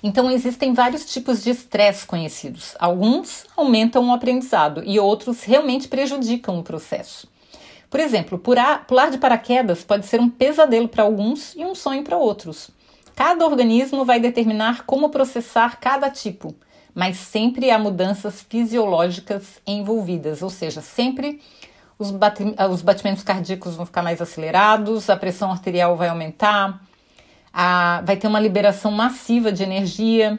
Então, 0.02 0.30
existem 0.30 0.72
vários 0.72 1.04
tipos 1.04 1.42
de 1.42 1.50
estresse 1.50 2.06
conhecidos. 2.06 2.74
Alguns 2.78 3.44
aumentam 3.56 4.08
o 4.08 4.12
aprendizado 4.12 4.82
e 4.84 4.98
outros 4.98 5.42
realmente 5.42 5.88
prejudicam 5.88 6.58
o 6.58 6.62
processo. 6.62 7.28
Por 7.90 7.98
exemplo, 7.98 8.38
pular, 8.38 9.10
de 9.10 9.18
paraquedas 9.18 9.82
pode 9.82 10.06
ser 10.06 10.20
um 10.20 10.30
pesadelo 10.30 10.88
para 10.88 11.02
alguns 11.02 11.54
e 11.56 11.64
um 11.64 11.74
sonho 11.74 12.04
para 12.04 12.16
outros. 12.16 12.70
Cada 13.20 13.44
organismo 13.44 14.02
vai 14.02 14.18
determinar 14.18 14.84
como 14.86 15.10
processar 15.10 15.78
cada 15.78 16.08
tipo, 16.08 16.54
mas 16.94 17.18
sempre 17.18 17.70
há 17.70 17.78
mudanças 17.78 18.40
fisiológicas 18.40 19.60
envolvidas, 19.66 20.40
ou 20.40 20.48
seja, 20.48 20.80
sempre 20.80 21.38
os, 21.98 22.10
os 22.70 22.80
batimentos 22.80 23.22
cardíacos 23.22 23.76
vão 23.76 23.84
ficar 23.84 24.00
mais 24.00 24.22
acelerados, 24.22 25.10
a 25.10 25.18
pressão 25.18 25.50
arterial 25.50 25.98
vai 25.98 26.08
aumentar, 26.08 26.80
a, 27.52 28.02
vai 28.06 28.16
ter 28.16 28.26
uma 28.26 28.40
liberação 28.40 28.90
massiva 28.90 29.52
de 29.52 29.62
energia, 29.64 30.38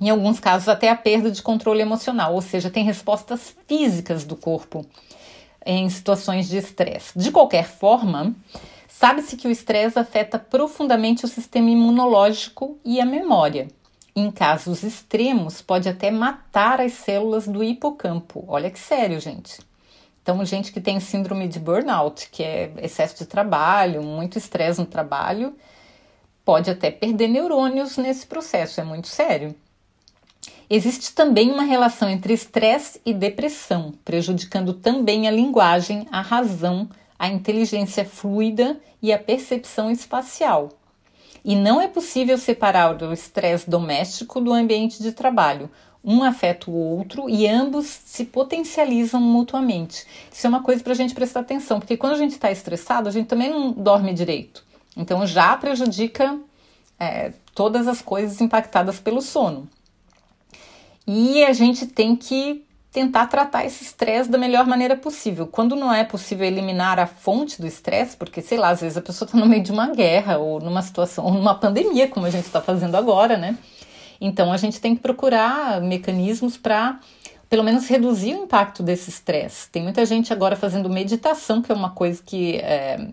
em 0.00 0.08
alguns 0.08 0.40
casos 0.40 0.70
até 0.70 0.88
a 0.88 0.96
perda 0.96 1.30
de 1.30 1.42
controle 1.42 1.82
emocional, 1.82 2.32
ou 2.32 2.40
seja, 2.40 2.70
tem 2.70 2.82
respostas 2.82 3.54
físicas 3.68 4.24
do 4.24 4.36
corpo 4.36 4.86
em 5.66 5.86
situações 5.90 6.48
de 6.48 6.56
estresse. 6.56 7.18
De 7.18 7.30
qualquer 7.30 7.68
forma, 7.68 8.34
sabe-se 9.00 9.34
que 9.34 9.48
o 9.48 9.50
estresse 9.50 9.98
afeta 9.98 10.38
profundamente 10.38 11.24
o 11.24 11.28
sistema 11.28 11.70
imunológico 11.70 12.78
e 12.84 13.00
a 13.00 13.06
memória. 13.06 13.68
Em 14.14 14.30
casos 14.30 14.82
extremos, 14.82 15.62
pode 15.62 15.88
até 15.88 16.10
matar 16.10 16.82
as 16.82 16.92
células 16.92 17.48
do 17.48 17.64
hipocampo. 17.64 18.44
Olha 18.46 18.70
que 18.70 18.78
sério, 18.78 19.18
gente. 19.18 19.58
Então, 20.22 20.44
gente 20.44 20.70
que 20.70 20.82
tem 20.82 21.00
síndrome 21.00 21.48
de 21.48 21.58
burnout, 21.58 22.28
que 22.30 22.42
é 22.42 22.70
excesso 22.76 23.16
de 23.16 23.24
trabalho, 23.24 24.02
muito 24.02 24.36
estresse 24.36 24.78
no 24.78 24.86
trabalho, 24.86 25.56
pode 26.44 26.68
até 26.68 26.90
perder 26.90 27.28
neurônios 27.28 27.96
nesse 27.96 28.26
processo, 28.26 28.82
é 28.82 28.84
muito 28.84 29.08
sério. 29.08 29.54
Existe 30.68 31.14
também 31.14 31.50
uma 31.50 31.64
relação 31.64 32.10
entre 32.10 32.34
estresse 32.34 33.00
e 33.06 33.14
depressão, 33.14 33.94
prejudicando 34.04 34.74
também 34.74 35.26
a 35.26 35.30
linguagem, 35.30 36.06
a 36.12 36.20
razão, 36.20 36.86
a 37.20 37.28
inteligência 37.28 38.02
fluida 38.02 38.80
e 39.02 39.12
a 39.12 39.18
percepção 39.18 39.90
espacial. 39.90 40.70
E 41.44 41.54
não 41.54 41.78
é 41.78 41.86
possível 41.86 42.38
separar 42.38 43.02
o 43.02 43.12
estresse 43.12 43.68
doméstico 43.68 44.40
do 44.40 44.54
ambiente 44.54 45.02
de 45.02 45.12
trabalho. 45.12 45.70
Um 46.02 46.24
afeta 46.24 46.70
o 46.70 46.74
outro 46.74 47.28
e 47.28 47.46
ambos 47.46 47.84
se 47.84 48.24
potencializam 48.24 49.20
mutuamente. 49.20 50.06
Isso 50.32 50.46
é 50.46 50.48
uma 50.48 50.62
coisa 50.62 50.82
para 50.82 50.94
a 50.94 50.96
gente 50.96 51.14
prestar 51.14 51.40
atenção, 51.40 51.78
porque 51.78 51.98
quando 51.98 52.14
a 52.14 52.18
gente 52.18 52.32
está 52.32 52.50
estressado, 52.50 53.06
a 53.06 53.12
gente 53.12 53.26
também 53.26 53.50
não 53.50 53.70
dorme 53.70 54.14
direito. 54.14 54.64
Então 54.96 55.26
já 55.26 55.54
prejudica 55.58 56.40
é, 56.98 57.34
todas 57.54 57.86
as 57.86 58.00
coisas 58.00 58.40
impactadas 58.40 58.98
pelo 58.98 59.20
sono. 59.20 59.68
E 61.06 61.44
a 61.44 61.52
gente 61.52 61.86
tem 61.86 62.16
que 62.16 62.64
tentar 62.92 63.26
tratar 63.26 63.64
esse 63.64 63.84
estresse 63.84 64.28
da 64.28 64.36
melhor 64.36 64.66
maneira 64.66 64.96
possível. 64.96 65.46
Quando 65.46 65.76
não 65.76 65.92
é 65.92 66.02
possível 66.02 66.46
eliminar 66.46 66.98
a 66.98 67.06
fonte 67.06 67.60
do 67.60 67.66
estresse, 67.66 68.16
porque 68.16 68.42
sei 68.42 68.58
lá, 68.58 68.70
às 68.70 68.80
vezes 68.80 68.96
a 68.96 69.02
pessoa 69.02 69.26
está 69.26 69.38
no 69.38 69.46
meio 69.46 69.62
de 69.62 69.70
uma 69.70 69.88
guerra 69.94 70.38
ou 70.38 70.60
numa 70.60 70.82
situação, 70.82 71.24
ou 71.24 71.32
numa 71.32 71.54
pandemia, 71.54 72.08
como 72.08 72.26
a 72.26 72.30
gente 72.30 72.46
está 72.46 72.60
fazendo 72.60 72.96
agora, 72.96 73.36
né? 73.36 73.56
Então 74.20 74.52
a 74.52 74.56
gente 74.56 74.80
tem 74.80 74.94
que 74.96 75.00
procurar 75.00 75.80
mecanismos 75.80 76.56
para 76.56 76.98
pelo 77.48 77.64
menos 77.64 77.88
reduzir 77.88 78.34
o 78.34 78.44
impacto 78.44 78.82
desse 78.82 79.10
estresse. 79.10 79.68
Tem 79.70 79.82
muita 79.82 80.06
gente 80.06 80.32
agora 80.32 80.54
fazendo 80.54 80.88
meditação, 80.88 81.60
que 81.60 81.72
é 81.72 81.74
uma 81.74 81.90
coisa 81.90 82.22
que 82.24 82.56
é, 82.58 83.08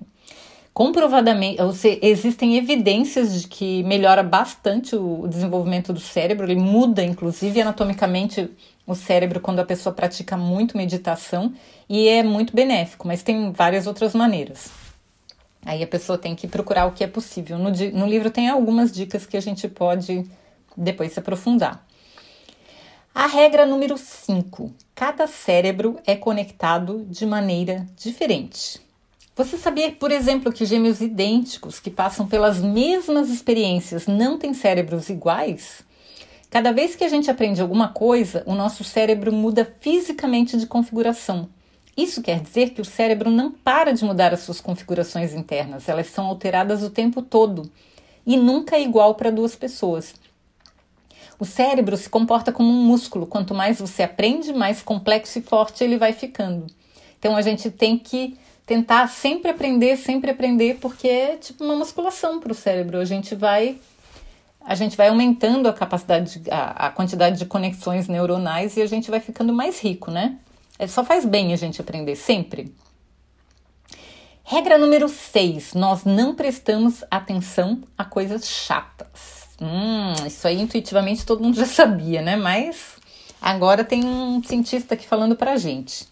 comprovadamente, 0.74 1.60
ou 1.60 1.74
seja, 1.74 2.00
existem 2.04 2.56
evidências 2.56 3.42
de 3.42 3.48
que 3.48 3.82
melhora 3.84 4.22
bastante 4.22 4.96
o 4.96 5.28
desenvolvimento 5.28 5.92
do 5.92 6.00
cérebro, 6.00 6.46
ele 6.46 6.60
muda 6.60 7.04
inclusive 7.04 7.60
anatomicamente 7.60 8.48
o 8.88 8.96
cérebro 8.96 9.42
quando 9.42 9.60
a 9.60 9.66
pessoa 9.66 9.94
pratica 9.94 10.38
muito 10.38 10.78
meditação 10.78 11.54
e 11.90 12.08
é 12.08 12.24
muito 12.24 12.56
benéfico, 12.56 13.06
mas 13.06 13.22
tem 13.22 13.52
várias 13.52 13.86
outras 13.86 14.16
maneiras. 14.16 14.70
Aí 15.66 15.84
a 15.84 15.88
pessoa 15.88 16.18
tem 16.18 16.34
que 16.34 16.48
procurar 16.48 16.86
o 16.86 16.94
que 16.94 17.04
é 17.04 17.08
possível. 17.08 17.58
No, 17.58 17.70
no 17.70 18.08
livro 18.08 18.32
tem 18.32 18.48
algumas 18.48 18.90
dicas 18.90 19.26
que 19.26 19.36
a 19.36 19.42
gente 19.42 19.68
pode 19.68 20.26
depois 20.76 21.12
se 21.12 21.20
aprofundar. 21.20 21.86
A 23.14 23.28
regra 23.28 23.66
número 23.66 23.98
5: 23.98 24.72
cada 24.96 25.28
cérebro 25.28 26.00
é 26.06 26.16
conectado 26.16 27.06
de 27.10 27.26
maneira 27.26 27.86
diferente. 27.98 28.80
Você 29.36 29.58
sabia, 29.58 29.92
por 29.92 30.12
exemplo, 30.12 30.52
que 30.52 30.66
gêmeos 30.66 31.02
idênticos 31.02 31.80
que 31.80 31.92
passam 31.92 32.26
pelas 32.26 32.60
mesmas 32.60 33.30
experiências 33.30 34.08
não 34.08 34.38
têm 34.38 34.54
cérebros 34.54 35.10
iguais? 35.10 35.86
Cada 36.50 36.72
vez 36.72 36.96
que 36.96 37.04
a 37.04 37.10
gente 37.10 37.30
aprende 37.30 37.62
alguma 37.62 37.90
coisa, 37.90 38.44
o 38.46 38.56
nosso 38.56 38.84
cérebro 38.84 39.34
muda 39.34 39.66
fisicamente 39.82 40.58
de 40.58 40.66
configuração. 40.66 41.50
Isso 41.96 42.22
quer 42.22 42.40
dizer 42.40 42.70
que 42.70 42.82
o 42.82 42.86
cérebro 42.86 43.30
não 43.30 43.52
para 43.52 43.92
de 43.92 44.06
mudar 44.06 44.34
as 44.34 44.42
suas 44.42 44.62
configurações 44.62 45.34
internas, 45.34 45.90
elas 45.90 46.08
são 46.08 46.26
alteradas 46.28 46.84
o 46.84 46.90
tempo 46.90 47.22
todo 47.22 47.70
e 48.26 48.38
nunca 48.38 48.76
é 48.76 48.82
igual 48.82 49.16
para 49.16 49.32
duas 49.32 49.56
pessoas. 49.56 50.14
O 51.40 51.46
cérebro 51.46 51.96
se 51.98 52.10
comporta 52.10 52.52
como 52.52 52.70
um 52.70 52.86
músculo. 52.86 53.28
Quanto 53.28 53.54
mais 53.54 53.80
você 53.80 54.04
aprende, 54.04 54.52
mais 54.54 54.82
complexo 54.82 55.40
e 55.40 55.42
forte 55.42 55.84
ele 55.84 55.98
vai 55.98 56.14
ficando. 56.14 56.68
Então 57.20 57.36
a 57.36 57.42
gente 57.42 57.70
tem 57.70 57.98
que 57.98 58.38
tentar 58.66 59.08
sempre 59.08 59.52
aprender, 59.52 59.98
sempre 59.98 60.32
aprender, 60.32 60.78
porque 60.82 61.08
é 61.08 61.36
tipo 61.38 61.64
uma 61.64 61.76
musculação 61.76 62.40
para 62.40 62.52
o 62.52 62.56
cérebro. 62.56 63.00
A 63.00 63.06
gente 63.06 63.34
vai 63.34 63.78
a 64.68 64.76
gente 64.76 64.98
vai 64.98 65.08
aumentando 65.08 65.70
a 65.70 65.74
capacidade, 65.74 66.44
a, 66.52 66.88
a, 66.88 66.92
quantidade 66.92 67.40
de 67.40 67.46
conexões 67.46 68.10
neuronais 68.10 68.76
e 68.76 68.82
a 68.82 68.86
gente 68.86 69.10
vai 69.10 69.22
ficando 69.22 69.54
mais 69.54 69.80
rico, 69.80 70.12
né? 70.12 70.40
É, 70.78 70.86
só 70.86 71.06
faz 71.06 71.24
bem 71.24 71.54
a 71.54 71.56
gente 71.56 71.80
aprender 71.80 72.18
sempre. 72.18 72.76
Regra 74.44 74.78
número 74.78 75.08
6: 75.08 75.74
nós 75.74 76.04
não 76.04 76.36
prestamos 76.36 77.02
atenção 77.10 77.82
a 77.98 78.04
coisas 78.04 78.46
chatas. 78.46 79.48
Hum, 79.62 80.28
isso 80.28 80.46
aí 80.46 80.60
intuitivamente 80.60 81.26
todo 81.26 81.42
mundo 81.42 81.56
já 81.56 81.66
sabia, 81.66 82.22
né? 82.22 82.36
Mas 82.36 82.98
agora 83.42 83.86
tem 83.86 84.04
um 84.04 84.44
cientista 84.44 84.96
aqui 84.96 85.08
falando 85.08 85.38
pra 85.38 85.56
gente. 85.56 86.06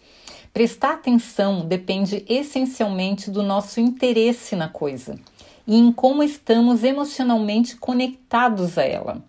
Prestar 0.54 0.94
atenção 0.94 1.66
depende 1.66 2.24
essencialmente 2.26 3.30
do 3.30 3.42
nosso 3.42 3.80
interesse 3.80 4.56
na 4.56 4.70
coisa 4.70 5.18
e 5.66 5.76
em 5.76 5.90
como 5.90 6.22
estamos 6.22 6.84
emocionalmente 6.84 7.76
conectados 7.76 8.78
a 8.78 8.82
ela. 8.82 9.24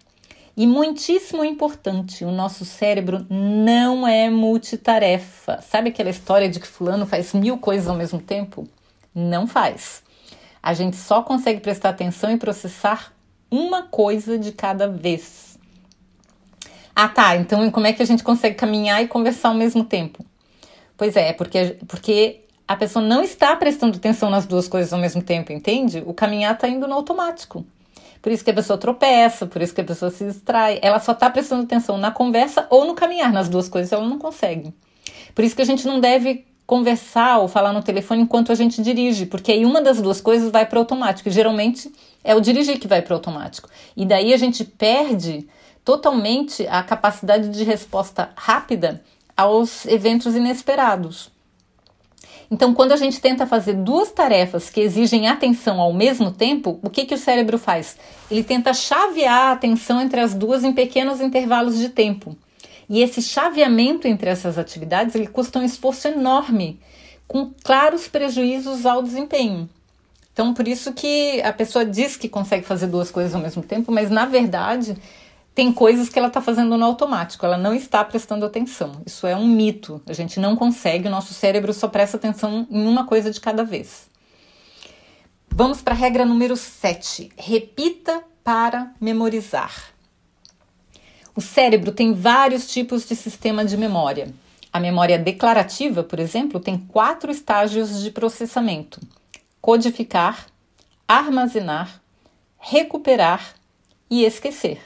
E 0.56 0.66
muitíssimo 0.66 1.46
importante, 1.46 2.26
o 2.26 2.32
nosso 2.32 2.66
cérebro 2.66 3.26
não 3.30 4.08
é 4.08 4.30
multitarefa. 4.30 5.62
Sabe 5.62 5.90
aquela 5.90 6.10
história 6.10 6.50
de 6.50 6.60
que 6.60 6.68
fulano 6.68 7.06
faz 7.06 7.34
mil 7.34 7.60
coisas 7.60 7.88
ao 7.88 7.96
mesmo 7.96 8.20
tempo? 8.20 8.68
Não 9.14 9.46
faz. 9.46 10.02
A 10.62 10.74
gente 10.74 10.98
só 10.98 11.22
consegue 11.22 11.60
prestar 11.60 11.90
atenção 11.90 12.32
e 12.32 12.38
processar 12.38 13.14
uma 13.52 13.84
coisa 13.84 14.38
de 14.38 14.52
cada 14.52 14.88
vez. 14.88 15.60
Ah, 16.96 17.08
tá. 17.08 17.36
Então, 17.36 17.70
como 17.70 17.86
é 17.86 17.94
que 17.94 18.02
a 18.02 18.06
gente 18.06 18.24
consegue 18.24 18.56
caminhar 18.56 19.04
e 19.04 19.08
conversar 19.08 19.50
ao 19.50 19.56
mesmo 19.56 19.86
tempo? 19.86 20.26
Pois 20.98 21.16
é, 21.16 21.34
porque, 21.34 21.78
porque 21.88 22.47
a 22.68 22.76
pessoa 22.76 23.04
não 23.04 23.24
está 23.24 23.56
prestando 23.56 23.98
atenção 23.98 24.30
nas 24.30 24.46
duas 24.46 24.68
coisas 24.68 24.92
ao 24.92 25.00
mesmo 25.00 25.22
tempo, 25.22 25.54
entende? 25.54 26.04
O 26.06 26.14
caminhar 26.14 26.54
está 26.54 26.68
indo 26.68 26.88
no 26.88 26.96
automático. 26.96 27.66
Por 28.22 28.32
isso 28.32 28.44
que 28.44 28.52
a 28.52 28.54
pessoa 28.54 28.78
tropeça, 28.78 29.46
por 29.46 29.62
isso 29.62 29.74
que 29.74 29.80
a 29.80 29.86
pessoa 29.86 30.12
se 30.12 30.26
distrai. 30.26 30.80
Ela 30.82 31.00
só 31.00 31.14
está 31.14 31.30
prestando 31.30 31.64
atenção 31.64 31.98
na 31.98 32.12
conversa 32.12 32.68
ou 32.70 32.86
no 32.86 32.94
caminhar, 32.94 33.32
nas 33.32 33.48
duas 33.48 33.70
coisas 33.70 33.92
ela 33.94 34.06
não 34.06 34.20
consegue. 34.20 34.74
Por 35.34 35.46
isso 35.46 35.56
que 35.56 35.62
a 35.62 35.66
gente 35.66 35.88
não 35.88 36.00
deve 36.00 36.46
conversar 36.66 37.38
ou 37.38 37.48
falar 37.48 37.72
no 37.72 37.82
telefone 37.82 38.24
enquanto 38.24 38.52
a 38.52 38.56
gente 38.56 38.82
dirige, 38.82 39.26
porque 39.26 39.54
aí 39.54 39.64
uma 39.64 39.82
das 39.82 40.02
duas 40.02 40.20
coisas 40.20 40.52
vai 40.52 40.66
para 40.66 40.76
o 40.76 40.80
automático. 40.80 41.30
E 41.30 41.32
geralmente 41.32 41.90
é 42.22 42.36
o 42.36 42.42
dirigir 42.42 42.80
que 42.80 42.88
vai 42.88 43.02
para 43.02 43.14
o 43.14 43.16
automático. 43.16 43.70
E 43.96 44.06
daí 44.06 44.34
a 44.34 44.38
gente 44.38 44.66
perde 44.66 45.48
totalmente 45.86 46.68
a 46.68 46.84
capacidade 46.84 47.48
de 47.48 47.64
resposta 47.64 48.30
rápida 48.36 49.02
aos 49.38 49.86
eventos 49.86 50.36
inesperados. 50.36 51.37
Então, 52.50 52.74
quando 52.74 52.94
a 52.94 52.98
gente 52.98 53.20
tenta 53.20 53.46
fazer 53.46 53.74
duas 53.74 54.10
tarefas 54.12 54.70
que 54.70 54.80
exigem 54.80 55.28
atenção 55.28 55.82
ao 55.82 55.92
mesmo 55.92 56.32
tempo, 56.32 56.80
o 56.82 56.90
que, 56.90 57.06
que 57.06 57.14
o 57.14 57.18
cérebro 57.18 57.58
faz? 57.58 57.98
Ele 58.32 58.44
tenta 58.44 58.74
chavear 58.74 59.50
a 59.50 59.52
atenção 59.52 60.02
entre 60.02 60.22
as 60.22 60.34
duas 60.34 60.64
em 60.64 60.72
pequenos 60.72 61.20
intervalos 61.20 61.78
de 61.78 61.90
tempo. 61.90 62.38
E 62.90 63.02
esse 63.02 63.22
chaveamento 63.22 64.08
entre 64.08 64.30
essas 64.30 64.58
atividades 64.58 65.14
ele 65.14 65.28
custa 65.28 65.60
um 65.60 65.64
esforço 65.64 66.08
enorme, 66.08 66.80
com 67.28 67.52
claros 67.64 68.08
prejuízos 68.08 68.86
ao 68.86 69.04
desempenho. 69.04 69.70
Então, 70.32 70.54
por 70.54 70.68
isso 70.68 70.94
que 70.94 71.42
a 71.42 71.52
pessoa 71.52 71.84
diz 71.84 72.16
que 72.16 72.30
consegue 72.30 72.66
fazer 72.66 72.88
duas 72.88 73.12
coisas 73.12 73.36
ao 73.36 73.42
mesmo 73.42 73.62
tempo, 73.62 73.92
mas 73.92 74.10
na 74.10 74.26
verdade 74.26 74.96
tem 75.58 75.74
coisas 75.74 76.08
que 76.08 76.20
ela 76.20 76.28
está 76.28 76.40
fazendo 76.40 76.78
no 76.78 76.86
automático, 76.86 77.44
ela 77.44 77.58
não 77.58 77.74
está 77.74 78.06
prestando 78.06 78.46
atenção. 78.46 79.02
Isso 79.04 79.26
é 79.26 79.36
um 79.36 79.48
mito. 79.48 80.00
A 80.06 80.14
gente 80.14 80.40
não 80.40 80.56
consegue, 80.56 81.08
o 81.08 81.10
nosso 81.10 81.34
cérebro 81.34 81.74
só 81.74 81.88
presta 81.88 82.16
atenção 82.16 82.68
em 82.70 82.86
uma 82.86 83.08
coisa 83.08 83.32
de 83.32 83.42
cada 83.42 83.64
vez. 83.64 84.08
Vamos 85.50 85.82
para 85.82 85.96
a 85.96 85.98
regra 85.98 86.24
número 86.26 86.56
7. 86.56 87.32
Repita 87.36 88.22
para 88.44 88.94
memorizar. 89.02 89.74
O 91.36 91.42
cérebro 91.42 91.92
tem 91.92 92.14
vários 92.14 92.68
tipos 92.68 93.08
de 93.08 93.16
sistema 93.16 93.66
de 93.66 93.76
memória. 93.76 94.32
A 94.72 94.80
memória 94.80 95.18
declarativa, 95.18 96.04
por 96.04 96.20
exemplo, 96.20 96.60
tem 96.60 96.78
quatro 96.78 97.32
estágios 97.32 98.04
de 98.04 98.12
processamento: 98.12 99.02
codificar, 99.60 100.46
armazenar, 101.08 102.00
recuperar 102.60 103.56
e 104.08 104.24
esquecer. 104.24 104.80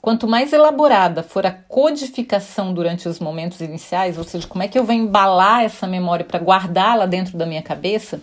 Quanto 0.00 0.26
mais 0.26 0.52
elaborada 0.52 1.22
for 1.22 1.44
a 1.44 1.50
codificação 1.50 2.72
durante 2.72 3.06
os 3.06 3.18
momentos 3.18 3.60
iniciais, 3.60 4.16
ou 4.16 4.24
seja, 4.24 4.46
como 4.46 4.62
é 4.62 4.68
que 4.68 4.78
eu 4.78 4.84
vou 4.84 4.94
embalar 4.94 5.62
essa 5.62 5.86
memória 5.86 6.24
para 6.24 6.40
guardá-la 6.40 7.04
dentro 7.04 7.36
da 7.36 7.44
minha 7.44 7.62
cabeça, 7.62 8.20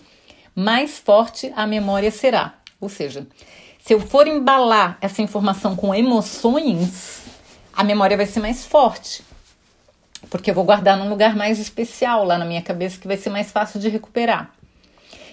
mais 0.55 0.97
forte 0.97 1.53
a 1.55 1.67
memória 1.67 2.09
será. 2.09 2.55
Ou 2.81 2.89
seja, 2.89 3.27
se 3.79 3.93
eu 3.93 3.99
for 3.99 4.27
embalar 4.27 4.97
essa 4.99 5.21
informação 5.21 5.75
com 5.75 5.93
emoções, 5.93 7.23
a 7.71 7.83
memória 7.83 8.17
vai 8.17 8.25
ser 8.25 8.39
mais 8.39 8.65
forte. 8.65 9.23
Porque 10.31 10.49
eu 10.49 10.55
vou 10.55 10.63
guardar 10.63 10.97
num 10.97 11.09
lugar 11.09 11.35
mais 11.35 11.59
especial 11.59 12.23
lá 12.23 12.39
na 12.39 12.45
minha 12.45 12.61
cabeça 12.61 12.99
que 12.99 13.07
vai 13.07 13.17
ser 13.17 13.29
mais 13.29 13.51
fácil 13.51 13.79
de 13.79 13.87
recuperar. 13.87 14.56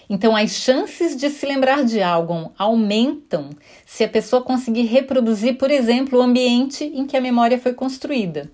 Então, 0.08 0.36
as 0.36 0.50
chances 0.50 1.16
de 1.16 1.30
se 1.30 1.46
lembrar 1.46 1.84
de 1.84 2.02
algo 2.02 2.52
aumentam 2.58 3.50
se 3.86 4.04
a 4.04 4.08
pessoa 4.08 4.42
conseguir 4.42 4.82
reproduzir, 4.82 5.56
por 5.56 5.70
exemplo, 5.70 6.18
o 6.18 6.22
ambiente 6.22 6.84
em 6.84 7.06
que 7.06 7.16
a 7.16 7.20
memória 7.20 7.58
foi 7.58 7.72
construída. 7.72 8.50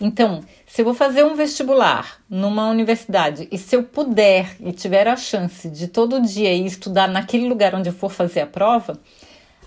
Então, 0.00 0.40
se 0.66 0.80
eu 0.80 0.84
vou 0.84 0.94
fazer 0.94 1.24
um 1.24 1.34
vestibular 1.34 2.18
numa 2.28 2.68
universidade 2.68 3.48
e 3.50 3.56
se 3.56 3.76
eu 3.76 3.84
puder 3.84 4.56
e 4.60 4.72
tiver 4.72 5.06
a 5.06 5.16
chance 5.16 5.68
de 5.68 5.88
todo 5.88 6.20
dia 6.20 6.52
ir 6.52 6.66
estudar 6.66 7.08
naquele 7.08 7.48
lugar 7.48 7.74
onde 7.74 7.88
eu 7.88 7.92
for 7.92 8.10
fazer 8.10 8.40
a 8.40 8.46
prova, 8.46 9.00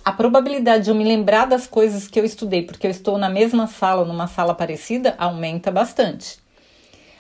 a 0.04 0.12
probabilidade 0.12 0.86
de 0.86 0.90
eu 0.90 0.96
me 0.96 1.04
lembrar 1.04 1.46
das 1.46 1.68
coisas 1.68 2.08
que 2.08 2.20
eu 2.20 2.26
estudei 2.26 2.62
porque 2.62 2.88
eu 2.88 2.92
estou 2.92 3.18
na 3.18 3.30
mesma 3.30 3.68
sala 3.68 4.06
numa 4.06 4.28
sala 4.28 4.54
parecida 4.54 5.16
aumenta 5.18 5.72
bastante. 5.72 6.38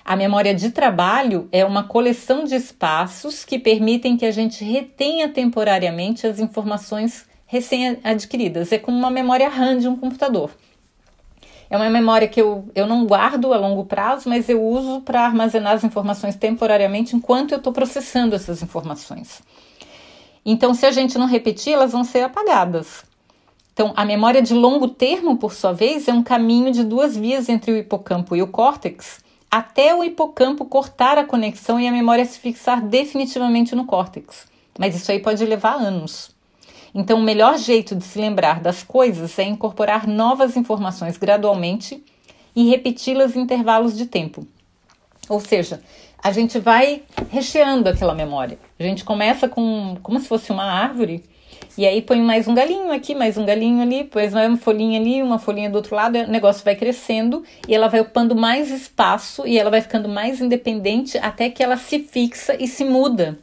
A 0.07 0.15
memória 0.15 0.55
de 0.55 0.69
trabalho 0.69 1.49
é 1.51 1.65
uma 1.65 1.83
coleção 1.83 2.45
de 2.45 2.55
espaços 2.55 3.43
que 3.43 3.59
permitem 3.59 4.15
que 4.15 4.25
a 4.25 4.31
gente 4.31 4.63
retenha 4.63 5.27
temporariamente 5.27 6.25
as 6.25 6.39
informações 6.39 7.27
recém-adquiridas. 7.45 8.71
É 8.71 8.77
como 8.77 8.97
uma 8.97 9.11
memória 9.11 9.49
RAM 9.49 9.77
de 9.77 9.85
um 9.85 9.97
computador. 9.97 10.51
É 11.69 11.75
uma 11.75 11.89
memória 11.89 12.25
que 12.25 12.41
eu, 12.41 12.69
eu 12.73 12.87
não 12.87 13.05
guardo 13.05 13.53
a 13.53 13.57
longo 13.57 13.83
prazo, 13.83 14.29
mas 14.29 14.47
eu 14.47 14.63
uso 14.63 15.01
para 15.01 15.25
armazenar 15.25 15.73
as 15.73 15.83
informações 15.83 16.37
temporariamente 16.37 17.13
enquanto 17.13 17.51
eu 17.51 17.57
estou 17.57 17.73
processando 17.73 18.33
essas 18.33 18.63
informações. 18.63 19.41
Então, 20.45 20.73
se 20.73 20.85
a 20.85 20.91
gente 20.93 21.17
não 21.17 21.25
repetir, 21.25 21.73
elas 21.73 21.91
vão 21.91 22.05
ser 22.05 22.21
apagadas. 22.21 23.03
Então, 23.73 23.91
a 23.93 24.05
memória 24.05 24.41
de 24.41 24.53
longo 24.53 24.87
termo, 24.87 25.35
por 25.35 25.53
sua 25.53 25.73
vez, 25.73 26.07
é 26.07 26.13
um 26.13 26.23
caminho 26.23 26.71
de 26.71 26.85
duas 26.85 27.17
vias 27.17 27.49
entre 27.49 27.73
o 27.73 27.77
hipocampo 27.77 28.37
e 28.37 28.41
o 28.41 28.47
córtex, 28.47 29.26
até 29.49 29.95
o 29.95 30.03
hipocampo 30.03 30.65
cortar 30.65 31.17
a 31.17 31.25
conexão 31.25 31.79
e 31.79 31.87
a 31.87 31.91
memória 31.91 32.25
se 32.25 32.39
fixar 32.39 32.81
definitivamente 32.81 33.75
no 33.75 33.85
córtex. 33.85 34.47
Mas 34.77 34.95
isso 34.95 35.11
aí 35.11 35.19
pode 35.19 35.43
levar 35.45 35.75
anos. 35.75 36.35
Então, 36.93 37.19
o 37.19 37.23
melhor 37.23 37.57
jeito 37.57 37.95
de 37.95 38.03
se 38.03 38.19
lembrar 38.19 38.59
das 38.59 38.83
coisas 38.83 39.37
é 39.37 39.43
incorporar 39.43 40.07
novas 40.07 40.57
informações 40.57 41.17
gradualmente 41.17 42.03
e 42.55 42.69
repeti-las 42.69 43.35
em 43.35 43.41
intervalos 43.41 43.95
de 43.95 44.05
tempo. 44.05 44.47
Ou 45.29 45.39
seja, 45.39 45.81
a 46.21 46.31
gente 46.31 46.59
vai 46.59 47.03
recheando 47.29 47.89
aquela 47.89 48.15
memória. 48.15 48.57
A 48.79 48.83
gente 48.83 49.03
começa 49.03 49.47
com 49.47 49.97
como 50.01 50.19
se 50.19 50.27
fosse 50.27 50.51
uma 50.51 50.63
árvore 50.63 51.23
e 51.77 51.85
aí 51.85 52.01
põe 52.01 52.19
mais 52.19 52.47
um 52.47 52.55
galinho 52.55 52.91
aqui, 52.91 53.13
mais 53.13 53.37
um 53.37 53.45
galinho 53.45 53.83
ali, 53.83 53.97
depois 53.99 54.33
vai 54.33 54.47
uma 54.47 54.57
folhinha 54.57 54.99
ali, 54.99 55.21
uma 55.21 55.37
folhinha 55.37 55.69
do 55.69 55.75
outro 55.75 55.95
lado, 55.95 56.17
o 56.17 56.27
negócio 56.27 56.65
vai 56.65 56.75
crescendo 56.75 57.43
e 57.67 57.75
ela 57.75 57.87
vai 57.87 57.99
ocupando 57.99 58.35
mais 58.35 58.71
espaço 58.71 59.45
e 59.45 59.59
ela 59.59 59.69
vai 59.69 59.79
ficando 59.81 60.09
mais 60.09 60.41
independente 60.41 61.19
até 61.19 61.51
que 61.51 61.61
ela 61.61 61.77
se 61.77 61.99
fixa 61.99 62.55
e 62.59 62.67
se 62.67 62.83
muda 62.83 63.37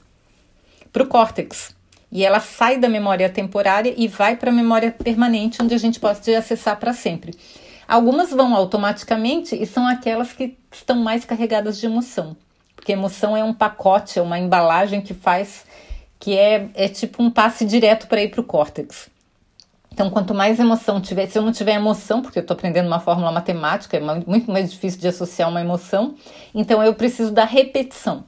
para 0.93 1.05
o 1.05 1.07
córtex. 1.07 1.77
E 2.11 2.25
ela 2.25 2.41
sai 2.41 2.77
da 2.77 2.89
memória 2.89 3.29
temporária 3.29 3.95
e 3.97 4.09
vai 4.09 4.37
para 4.37 4.51
a 4.51 4.55
memória 4.55 4.91
permanente, 4.91 5.63
onde 5.63 5.75
a 5.75 5.79
gente 5.79 6.01
pode 6.01 6.35
acessar 6.35 6.77
para 6.81 6.93
sempre. 6.93 7.35
Algumas 7.87 8.31
vão 8.31 8.55
automaticamente 8.55 9.55
e 9.55 9.65
são 9.65 9.87
aquelas 9.87 10.33
que 10.33 10.57
estão 10.73 10.97
mais 10.97 11.25
carregadas 11.25 11.79
de 11.79 11.87
emoção, 11.87 12.37
porque 12.75 12.91
emoção 12.91 13.37
é 13.37 13.45
um 13.45 13.55
pacote, 13.55 14.19
é 14.19 14.23
uma 14.23 14.41
embalagem 14.41 15.01
que 15.01 15.15
faz 15.15 15.65
que 16.25 16.35
é, 16.35 16.71
é 16.73 16.89
tipo 16.89 17.23
um 17.23 17.31
passe 17.31 17.67
direto 17.67 18.07
para 18.07 18.23
ir 18.23 18.31
para 18.31 18.41
o 18.41 18.45
córtex. 18.45 19.11
Então, 19.93 20.09
quanto 20.09 20.35
mais 20.35 20.59
emoção 20.59 20.99
tiver, 20.99 21.27
se 21.27 21.37
eu 21.37 21.43
não 21.43 21.53
tiver 21.53 21.75
emoção, 21.75 22.23
porque 22.23 22.39
eu 22.39 22.41
estou 22.41 22.55
aprendendo 22.55 22.87
uma 22.87 22.99
fórmula 22.99 23.31
matemática, 23.31 23.95
é 23.95 24.01
muito 24.01 24.51
mais 24.51 24.73
difícil 24.73 24.99
de 24.99 25.07
associar 25.07 25.51
uma 25.51 25.61
emoção, 25.61 26.15
então 26.55 26.83
eu 26.83 26.95
preciso 26.95 27.31
da 27.31 27.45
repetição, 27.45 28.25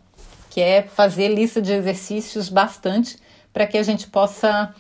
que 0.50 0.61
é 0.61 0.82
fazer 0.82 1.28
lista 1.28 1.62
de 1.62 1.72
exercícios 1.72 2.50
bastante 2.50 3.16
para 3.50 3.66
que 3.66 3.78
a 3.78 3.82
gente 3.82 4.09
possa 4.09 4.74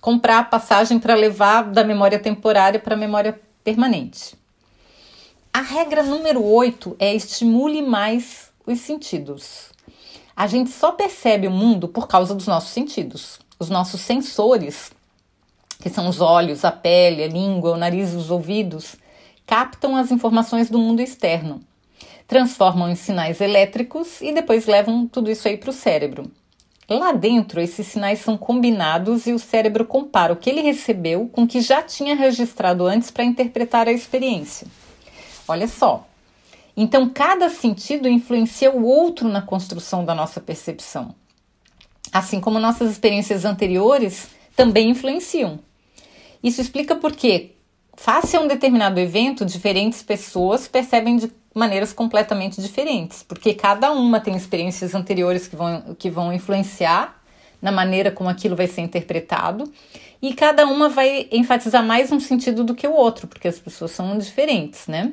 comprar 0.00 0.38
a 0.38 0.44
passagem 0.44 1.00
para 1.00 1.16
levar 1.16 1.64
da 1.64 1.82
memória 1.82 2.20
temporária 2.20 2.78
para 2.78 2.94
a 2.94 2.96
memória 2.96 3.40
permanente. 3.64 4.36
A 5.52 5.62
regra 5.62 6.04
número 6.04 6.44
8 6.44 6.94
é 7.00 7.12
estimule 7.12 7.82
mais 7.82 8.52
os 8.64 8.78
sentidos. 8.78 9.71
A 10.34 10.46
gente 10.46 10.70
só 10.70 10.92
percebe 10.92 11.46
o 11.46 11.50
mundo 11.50 11.88
por 11.88 12.08
causa 12.08 12.34
dos 12.34 12.46
nossos 12.46 12.70
sentidos. 12.70 13.38
Os 13.58 13.68
nossos 13.68 14.00
sensores, 14.00 14.90
que 15.80 15.90
são 15.90 16.08
os 16.08 16.20
olhos, 16.20 16.64
a 16.64 16.72
pele, 16.72 17.22
a 17.22 17.28
língua, 17.28 17.72
o 17.72 17.76
nariz 17.76 18.12
e 18.12 18.16
os 18.16 18.30
ouvidos, 18.30 18.96
captam 19.46 19.96
as 19.96 20.10
informações 20.10 20.70
do 20.70 20.78
mundo 20.78 21.00
externo, 21.00 21.60
transformam 22.26 22.88
em 22.88 22.94
sinais 22.94 23.40
elétricos 23.40 24.20
e 24.20 24.32
depois 24.32 24.66
levam 24.66 25.06
tudo 25.06 25.30
isso 25.30 25.46
aí 25.46 25.56
para 25.56 25.70
o 25.70 25.72
cérebro. 25.72 26.30
Lá 26.88 27.12
dentro, 27.12 27.60
esses 27.60 27.86
sinais 27.86 28.20
são 28.20 28.36
combinados 28.36 29.26
e 29.26 29.32
o 29.32 29.38
cérebro 29.38 29.84
compara 29.84 30.32
o 30.32 30.36
que 30.36 30.50
ele 30.50 30.60
recebeu 30.60 31.28
com 31.32 31.42
o 31.42 31.46
que 31.46 31.60
já 31.60 31.82
tinha 31.82 32.14
registrado 32.14 32.86
antes 32.86 33.10
para 33.10 33.24
interpretar 33.24 33.88
a 33.88 33.92
experiência. 33.92 34.66
Olha 35.46 35.68
só. 35.68 36.06
Então, 36.76 37.08
cada 37.08 37.50
sentido 37.50 38.08
influencia 38.08 38.70
o 38.70 38.84
outro 38.84 39.28
na 39.28 39.42
construção 39.42 40.04
da 40.04 40.14
nossa 40.14 40.40
percepção. 40.40 41.14
Assim 42.12 42.40
como 42.40 42.58
nossas 42.58 42.90
experiências 42.90 43.44
anteriores 43.44 44.28
também 44.56 44.90
influenciam. 44.90 45.60
Isso 46.42 46.60
explica 46.60 46.96
por 46.96 47.12
que, 47.12 47.52
face 47.94 48.36
a 48.36 48.40
um 48.40 48.48
determinado 48.48 48.98
evento, 48.98 49.44
diferentes 49.44 50.02
pessoas 50.02 50.66
percebem 50.66 51.16
de 51.16 51.32
maneiras 51.54 51.92
completamente 51.92 52.60
diferentes, 52.60 53.22
porque 53.22 53.54
cada 53.54 53.92
uma 53.92 54.20
tem 54.20 54.34
experiências 54.34 54.94
anteriores 54.94 55.46
que 55.46 55.54
vão, 55.54 55.94
que 55.98 56.10
vão 56.10 56.32
influenciar 56.32 57.22
na 57.60 57.70
maneira 57.70 58.10
como 58.10 58.28
aquilo 58.28 58.56
vai 58.56 58.66
ser 58.66 58.80
interpretado, 58.80 59.70
e 60.20 60.34
cada 60.34 60.66
uma 60.66 60.88
vai 60.88 61.28
enfatizar 61.30 61.84
mais 61.84 62.10
um 62.10 62.18
sentido 62.18 62.64
do 62.64 62.74
que 62.74 62.86
o 62.86 62.92
outro, 62.92 63.28
porque 63.28 63.46
as 63.46 63.58
pessoas 63.58 63.92
são 63.92 64.18
diferentes, 64.18 64.86
né? 64.88 65.12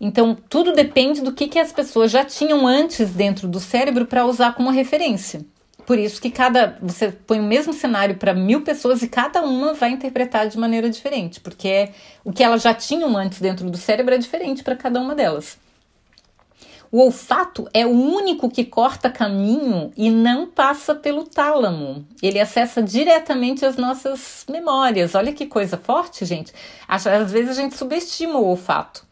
Então, 0.00 0.36
tudo 0.48 0.72
depende 0.72 1.20
do 1.22 1.32
que, 1.32 1.48
que 1.48 1.58
as 1.58 1.72
pessoas 1.72 2.10
já 2.10 2.24
tinham 2.24 2.66
antes 2.66 3.10
dentro 3.10 3.46
do 3.48 3.60
cérebro 3.60 4.06
para 4.06 4.26
usar 4.26 4.54
como 4.54 4.70
referência. 4.70 5.44
Por 5.86 5.98
isso 5.98 6.20
que 6.20 6.30
cada 6.30 6.78
você 6.80 7.10
põe 7.10 7.38
o 7.38 7.42
mesmo 7.42 7.72
cenário 7.72 8.16
para 8.16 8.32
mil 8.32 8.62
pessoas 8.62 9.02
e 9.02 9.08
cada 9.08 9.42
uma 9.42 9.74
vai 9.74 9.90
interpretar 9.90 10.48
de 10.48 10.58
maneira 10.58 10.88
diferente, 10.88 11.40
porque 11.40 11.68
é, 11.68 11.92
o 12.24 12.32
que 12.32 12.42
elas 12.42 12.62
já 12.62 12.72
tinham 12.72 13.16
antes 13.16 13.38
dentro 13.40 13.68
do 13.68 13.76
cérebro 13.76 14.14
é 14.14 14.18
diferente 14.18 14.64
para 14.64 14.76
cada 14.76 14.98
uma 15.00 15.14
delas. 15.14 15.58
O 16.90 17.00
olfato 17.00 17.68
é 17.74 17.84
o 17.84 17.90
único 17.90 18.48
que 18.48 18.64
corta 18.64 19.10
caminho 19.10 19.92
e 19.96 20.10
não 20.10 20.46
passa 20.46 20.94
pelo 20.94 21.24
tálamo. 21.24 22.06
Ele 22.22 22.38
acessa 22.38 22.80
diretamente 22.80 23.66
as 23.66 23.76
nossas 23.76 24.46
memórias. 24.48 25.16
Olha 25.16 25.32
que 25.32 25.44
coisa 25.44 25.76
forte, 25.76 26.24
gente. 26.24 26.52
Às 26.86 27.32
vezes 27.32 27.50
a 27.50 27.60
gente 27.60 27.76
subestima 27.76 28.38
o 28.38 28.46
olfato 28.46 29.04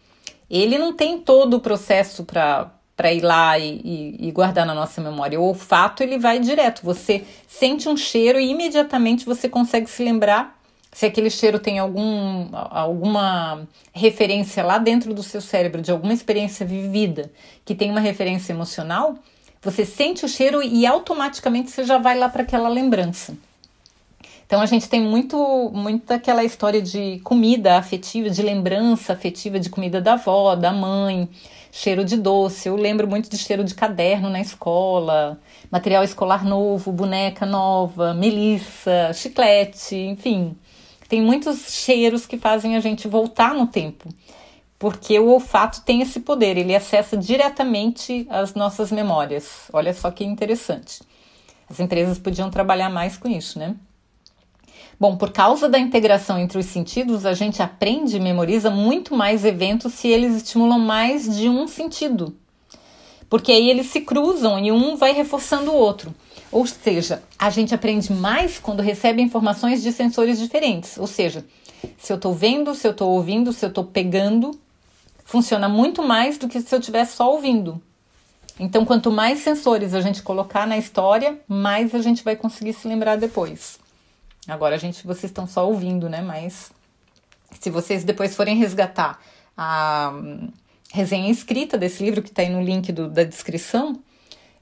ele 0.60 0.78
não 0.78 0.92
tem 0.92 1.18
todo 1.18 1.54
o 1.54 1.60
processo 1.60 2.24
para 2.24 2.70
para 2.94 3.10
ir 3.10 3.22
lá 3.22 3.58
e, 3.58 3.80
e, 3.82 4.28
e, 4.28 4.30
guardar 4.30 4.66
na 4.66 4.74
nossa 4.74 5.00
memória. 5.00 5.40
O 5.40 5.44
olfato 5.44 6.02
ele 6.02 6.18
vai 6.18 6.38
direto. 6.38 6.82
Você 6.84 7.24
sente 7.48 7.88
um 7.88 7.96
cheiro 7.96 8.38
e 8.38 8.50
imediatamente 8.50 9.24
você 9.24 9.48
consegue 9.48 9.88
se 9.88 10.04
lembrar 10.04 10.56
se 10.92 11.06
aquele 11.06 11.30
cheiro 11.30 11.58
tem 11.58 11.78
algum, 11.78 12.48
alguma 12.52 13.66
referência 13.94 14.62
lá 14.62 14.76
dentro 14.76 15.14
do 15.14 15.22
seu 15.22 15.40
cérebro, 15.40 15.80
de 15.80 15.90
alguma 15.90 16.12
experiência 16.12 16.66
vivida 16.66 17.32
que 17.64 17.74
tem 17.74 17.90
uma 17.90 17.98
referência 17.98 18.52
emocional. 18.52 19.16
Você 19.62 19.86
sente 19.86 20.24
o 20.26 20.28
cheiro 20.28 20.62
e 20.62 20.86
automaticamente 20.86 21.70
você 21.70 21.84
já 21.84 21.96
vai 21.96 22.18
lá 22.18 22.28
para 22.28 22.42
aquela 22.42 22.68
lembrança. 22.68 23.34
Então 24.52 24.60
a 24.60 24.66
gente 24.66 24.86
tem 24.86 25.00
muito, 25.00 25.70
muito 25.72 26.10
aquela 26.10 26.44
história 26.44 26.82
de 26.82 27.18
comida 27.20 27.78
afetiva, 27.78 28.28
de 28.28 28.42
lembrança 28.42 29.14
afetiva 29.14 29.58
de 29.58 29.70
comida 29.70 29.98
da 29.98 30.12
avó, 30.12 30.54
da 30.54 30.70
mãe, 30.70 31.26
cheiro 31.70 32.04
de 32.04 32.18
doce. 32.18 32.68
Eu 32.68 32.76
lembro 32.76 33.08
muito 33.08 33.30
de 33.30 33.38
cheiro 33.38 33.64
de 33.64 33.74
caderno 33.74 34.28
na 34.28 34.42
escola, 34.42 35.40
material 35.70 36.04
escolar 36.04 36.44
novo, 36.44 36.92
boneca 36.92 37.46
nova, 37.46 38.12
melissa, 38.12 39.10
chiclete, 39.14 39.96
enfim. 39.96 40.54
Tem 41.08 41.22
muitos 41.22 41.72
cheiros 41.72 42.26
que 42.26 42.36
fazem 42.36 42.76
a 42.76 42.80
gente 42.80 43.08
voltar 43.08 43.54
no 43.54 43.66
tempo, 43.66 44.10
porque 44.78 45.18
o 45.18 45.30
olfato 45.30 45.80
tem 45.80 46.02
esse 46.02 46.20
poder, 46.20 46.58
ele 46.58 46.76
acessa 46.76 47.16
diretamente 47.16 48.26
as 48.28 48.52
nossas 48.52 48.92
memórias. 48.92 49.70
Olha 49.72 49.94
só 49.94 50.10
que 50.10 50.22
interessante. 50.24 51.00
As 51.70 51.80
empresas 51.80 52.18
podiam 52.18 52.50
trabalhar 52.50 52.90
mais 52.90 53.16
com 53.16 53.28
isso, 53.28 53.58
né? 53.58 53.76
Bom, 55.02 55.16
por 55.16 55.32
causa 55.32 55.68
da 55.68 55.80
integração 55.80 56.38
entre 56.38 56.58
os 56.58 56.66
sentidos, 56.66 57.26
a 57.26 57.34
gente 57.34 57.60
aprende 57.60 58.16
e 58.16 58.20
memoriza 58.20 58.70
muito 58.70 59.16
mais 59.16 59.44
eventos 59.44 59.94
se 59.94 60.06
eles 60.06 60.36
estimulam 60.36 60.78
mais 60.78 61.24
de 61.36 61.48
um 61.48 61.66
sentido. 61.66 62.36
Porque 63.28 63.50
aí 63.50 63.68
eles 63.68 63.86
se 63.86 64.02
cruzam 64.02 64.60
e 64.60 64.70
um 64.70 64.94
vai 64.94 65.10
reforçando 65.12 65.72
o 65.72 65.74
outro. 65.74 66.14
Ou 66.52 66.64
seja, 66.68 67.20
a 67.36 67.50
gente 67.50 67.74
aprende 67.74 68.12
mais 68.12 68.60
quando 68.60 68.78
recebe 68.78 69.20
informações 69.20 69.82
de 69.82 69.90
sensores 69.90 70.38
diferentes. 70.38 70.96
Ou 70.96 71.08
seja, 71.08 71.44
se 71.98 72.12
eu 72.12 72.16
estou 72.16 72.32
vendo, 72.32 72.72
se 72.72 72.86
eu 72.86 72.92
estou 72.92 73.10
ouvindo, 73.10 73.52
se 73.52 73.64
eu 73.64 73.70
estou 73.70 73.82
pegando, 73.82 74.52
funciona 75.24 75.68
muito 75.68 76.00
mais 76.00 76.38
do 76.38 76.46
que 76.46 76.60
se 76.60 76.72
eu 76.72 76.78
estivesse 76.78 77.16
só 77.16 77.28
ouvindo. 77.28 77.82
Então, 78.56 78.84
quanto 78.84 79.10
mais 79.10 79.40
sensores 79.40 79.94
a 79.94 80.00
gente 80.00 80.22
colocar 80.22 80.64
na 80.64 80.78
história, 80.78 81.40
mais 81.48 81.92
a 81.92 81.98
gente 81.98 82.22
vai 82.22 82.36
conseguir 82.36 82.72
se 82.72 82.86
lembrar 82.86 83.16
depois. 83.16 83.81
Agora 84.46 84.74
a 84.74 84.78
gente, 84.78 85.06
vocês 85.06 85.30
estão 85.30 85.46
só 85.46 85.66
ouvindo, 85.66 86.08
né? 86.08 86.20
Mas 86.20 86.72
se 87.60 87.70
vocês 87.70 88.04
depois 88.04 88.34
forem 88.34 88.56
resgatar 88.56 89.20
a 89.56 90.12
hum, 90.14 90.48
resenha 90.92 91.30
escrita 91.30 91.78
desse 91.78 92.02
livro 92.02 92.22
que 92.22 92.28
está 92.28 92.42
aí 92.42 92.50
no 92.50 92.62
link 92.62 92.92
do, 92.92 93.08
da 93.08 93.24
descrição, 93.24 94.00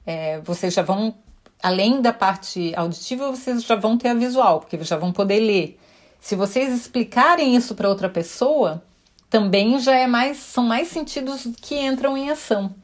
é, 0.05 0.39
vocês 0.41 0.73
já 0.73 0.81
vão, 0.81 1.15
além 1.61 2.01
da 2.01 2.13
parte 2.13 2.73
auditiva, 2.75 3.31
vocês 3.31 3.63
já 3.63 3.75
vão 3.75 3.97
ter 3.97 4.09
a 4.09 4.13
visual, 4.13 4.59
porque 4.59 4.81
já 4.83 4.97
vão 4.97 5.11
poder 5.11 5.39
ler. 5.39 5.79
Se 6.19 6.35
vocês 6.35 6.71
explicarem 6.73 7.55
isso 7.55 7.73
para 7.73 7.89
outra 7.89 8.07
pessoa, 8.07 8.83
também 9.29 9.79
já 9.79 9.95
é 9.95 10.05
mais, 10.05 10.37
são 10.37 10.63
mais 10.63 10.89
sentidos 10.89 11.47
que 11.61 11.75
entram 11.79 12.15
em 12.15 12.29
ação. 12.29 12.75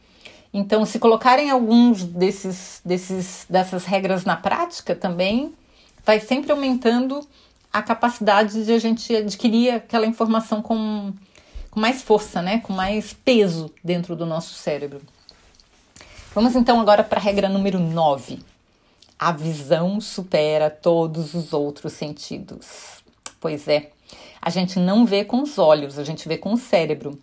Então, 0.51 0.85
se 0.85 0.97
colocarem 0.97 1.51
alguns 1.51 2.03
desses, 2.03 2.81
desses 2.83 3.45
dessas 3.49 3.85
regras 3.85 4.25
na 4.25 4.35
prática, 4.35 4.95
também 4.95 5.53
vai 6.07 6.21
sempre 6.21 6.53
aumentando 6.53 7.27
a 7.71 7.83
capacidade 7.83 8.63
de 8.63 8.71
a 8.71 8.79
gente 8.79 9.13
adquirir 9.13 9.71
aquela 9.71 10.05
informação 10.05 10.61
com, 10.61 11.11
com 11.69 11.81
mais 11.81 12.01
força, 12.01 12.41
né? 12.41 12.59
com 12.61 12.71
mais 12.71 13.11
peso 13.11 13.69
dentro 13.83 14.15
do 14.15 14.25
nosso 14.25 14.53
cérebro. 14.53 15.01
Vamos 16.33 16.55
então 16.55 16.79
agora 16.79 17.03
para 17.03 17.19
a 17.19 17.21
regra 17.21 17.49
número 17.49 17.77
9. 17.77 18.39
A 19.19 19.33
visão 19.33 19.99
supera 19.99 20.69
todos 20.69 21.33
os 21.33 21.51
outros 21.51 21.91
sentidos. 21.91 23.03
Pois 23.37 23.67
é, 23.67 23.89
a 24.41 24.49
gente 24.49 24.79
não 24.79 25.05
vê 25.05 25.25
com 25.25 25.41
os 25.41 25.57
olhos, 25.57 25.99
a 25.99 26.05
gente 26.05 26.25
vê 26.25 26.37
com 26.37 26.53
o 26.53 26.57
cérebro. 26.57 27.19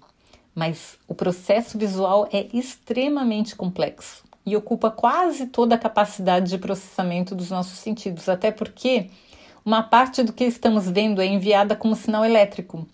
Mas 0.54 0.98
o 1.08 1.14
processo 1.14 1.78
visual 1.78 2.28
é 2.30 2.48
extremamente 2.52 3.56
complexo 3.56 4.22
e 4.46 4.56
ocupa 4.56 4.90
quase 4.90 5.46
toda 5.46 5.74
a 5.74 5.78
capacidade 5.78 6.50
de 6.50 6.58
processamento 6.58 7.34
dos 7.34 7.50
nossos 7.50 7.78
sentidos, 7.78 8.28
até 8.28 8.50
porque 8.50 9.10
uma 9.64 9.82
parte 9.82 10.22
do 10.22 10.32
que 10.32 10.44
estamos 10.44 10.88
vendo 10.88 11.22
é 11.22 11.26
enviada 11.26 11.74
como 11.74 11.96
sinal 11.96 12.24
elétrico. 12.24 12.86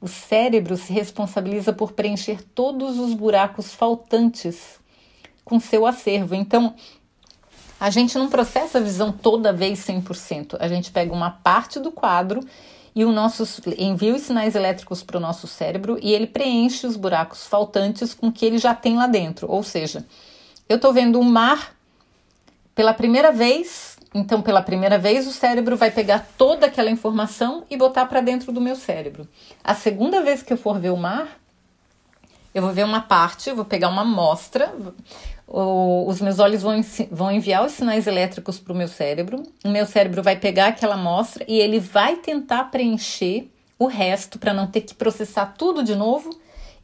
O 0.00 0.08
cérebro 0.08 0.76
se 0.76 0.92
responsabiliza 0.92 1.72
por 1.72 1.92
preencher 1.92 2.42
todos 2.54 2.98
os 2.98 3.12
buracos 3.12 3.74
faltantes 3.74 4.78
com 5.44 5.60
seu 5.60 5.86
acervo. 5.86 6.34
Então, 6.34 6.74
a 7.78 7.90
gente 7.90 8.16
não 8.16 8.28
processa 8.28 8.78
a 8.78 8.80
visão 8.80 9.12
toda 9.12 9.52
vez 9.52 9.80
100%. 9.80 10.56
A 10.58 10.68
gente 10.68 10.90
pega 10.90 11.12
uma 11.12 11.30
parte 11.30 11.78
do 11.78 11.92
quadro 11.92 12.40
e 12.94 13.04
o 13.04 13.12
nosso 13.12 13.44
envia 13.76 14.14
os 14.14 14.22
sinais 14.22 14.54
elétricos 14.54 15.02
para 15.02 15.18
o 15.18 15.20
nosso 15.20 15.46
cérebro 15.46 15.98
e 16.00 16.14
ele 16.14 16.26
preenche 16.26 16.86
os 16.86 16.96
buracos 16.96 17.46
faltantes 17.46 18.14
com 18.14 18.28
o 18.28 18.32
que 18.32 18.46
ele 18.46 18.56
já 18.56 18.74
tem 18.74 18.96
lá 18.96 19.06
dentro. 19.06 19.50
Ou 19.50 19.62
seja, 19.62 20.04
eu 20.68 20.76
estou 20.76 20.92
vendo 20.92 21.18
um 21.18 21.24
mar 21.24 21.74
pela 22.74 22.92
primeira 22.92 23.32
vez, 23.32 23.96
então 24.14 24.42
pela 24.42 24.60
primeira 24.60 24.98
vez 24.98 25.26
o 25.26 25.32
cérebro 25.32 25.76
vai 25.76 25.90
pegar 25.90 26.26
toda 26.36 26.66
aquela 26.66 26.90
informação 26.90 27.64
e 27.70 27.76
botar 27.76 28.06
para 28.06 28.20
dentro 28.20 28.52
do 28.52 28.60
meu 28.60 28.76
cérebro. 28.76 29.26
A 29.64 29.74
segunda 29.74 30.22
vez 30.22 30.42
que 30.42 30.52
eu 30.52 30.56
for 30.56 30.78
ver 30.78 30.90
o 30.90 30.96
mar, 30.96 31.38
eu 32.54 32.62
vou 32.62 32.72
ver 32.72 32.84
uma 32.84 33.00
parte, 33.00 33.52
vou 33.52 33.64
pegar 33.64 33.88
uma 33.88 34.02
amostra, 34.02 34.74
os 35.48 36.20
meus 36.20 36.38
olhos 36.38 36.62
vão, 36.62 36.80
vão 37.10 37.30
enviar 37.30 37.64
os 37.64 37.72
sinais 37.72 38.06
elétricos 38.06 38.58
para 38.58 38.72
o 38.72 38.76
meu 38.76 38.88
cérebro, 38.88 39.42
o 39.64 39.68
meu 39.68 39.86
cérebro 39.86 40.22
vai 40.22 40.36
pegar 40.36 40.68
aquela 40.68 40.94
amostra 40.94 41.44
e 41.46 41.58
ele 41.58 41.78
vai 41.78 42.16
tentar 42.16 42.64
preencher 42.64 43.50
o 43.78 43.86
resto 43.86 44.38
para 44.38 44.52
não 44.52 44.66
ter 44.66 44.80
que 44.80 44.94
processar 44.94 45.54
tudo 45.56 45.84
de 45.84 45.94
novo 45.94 46.30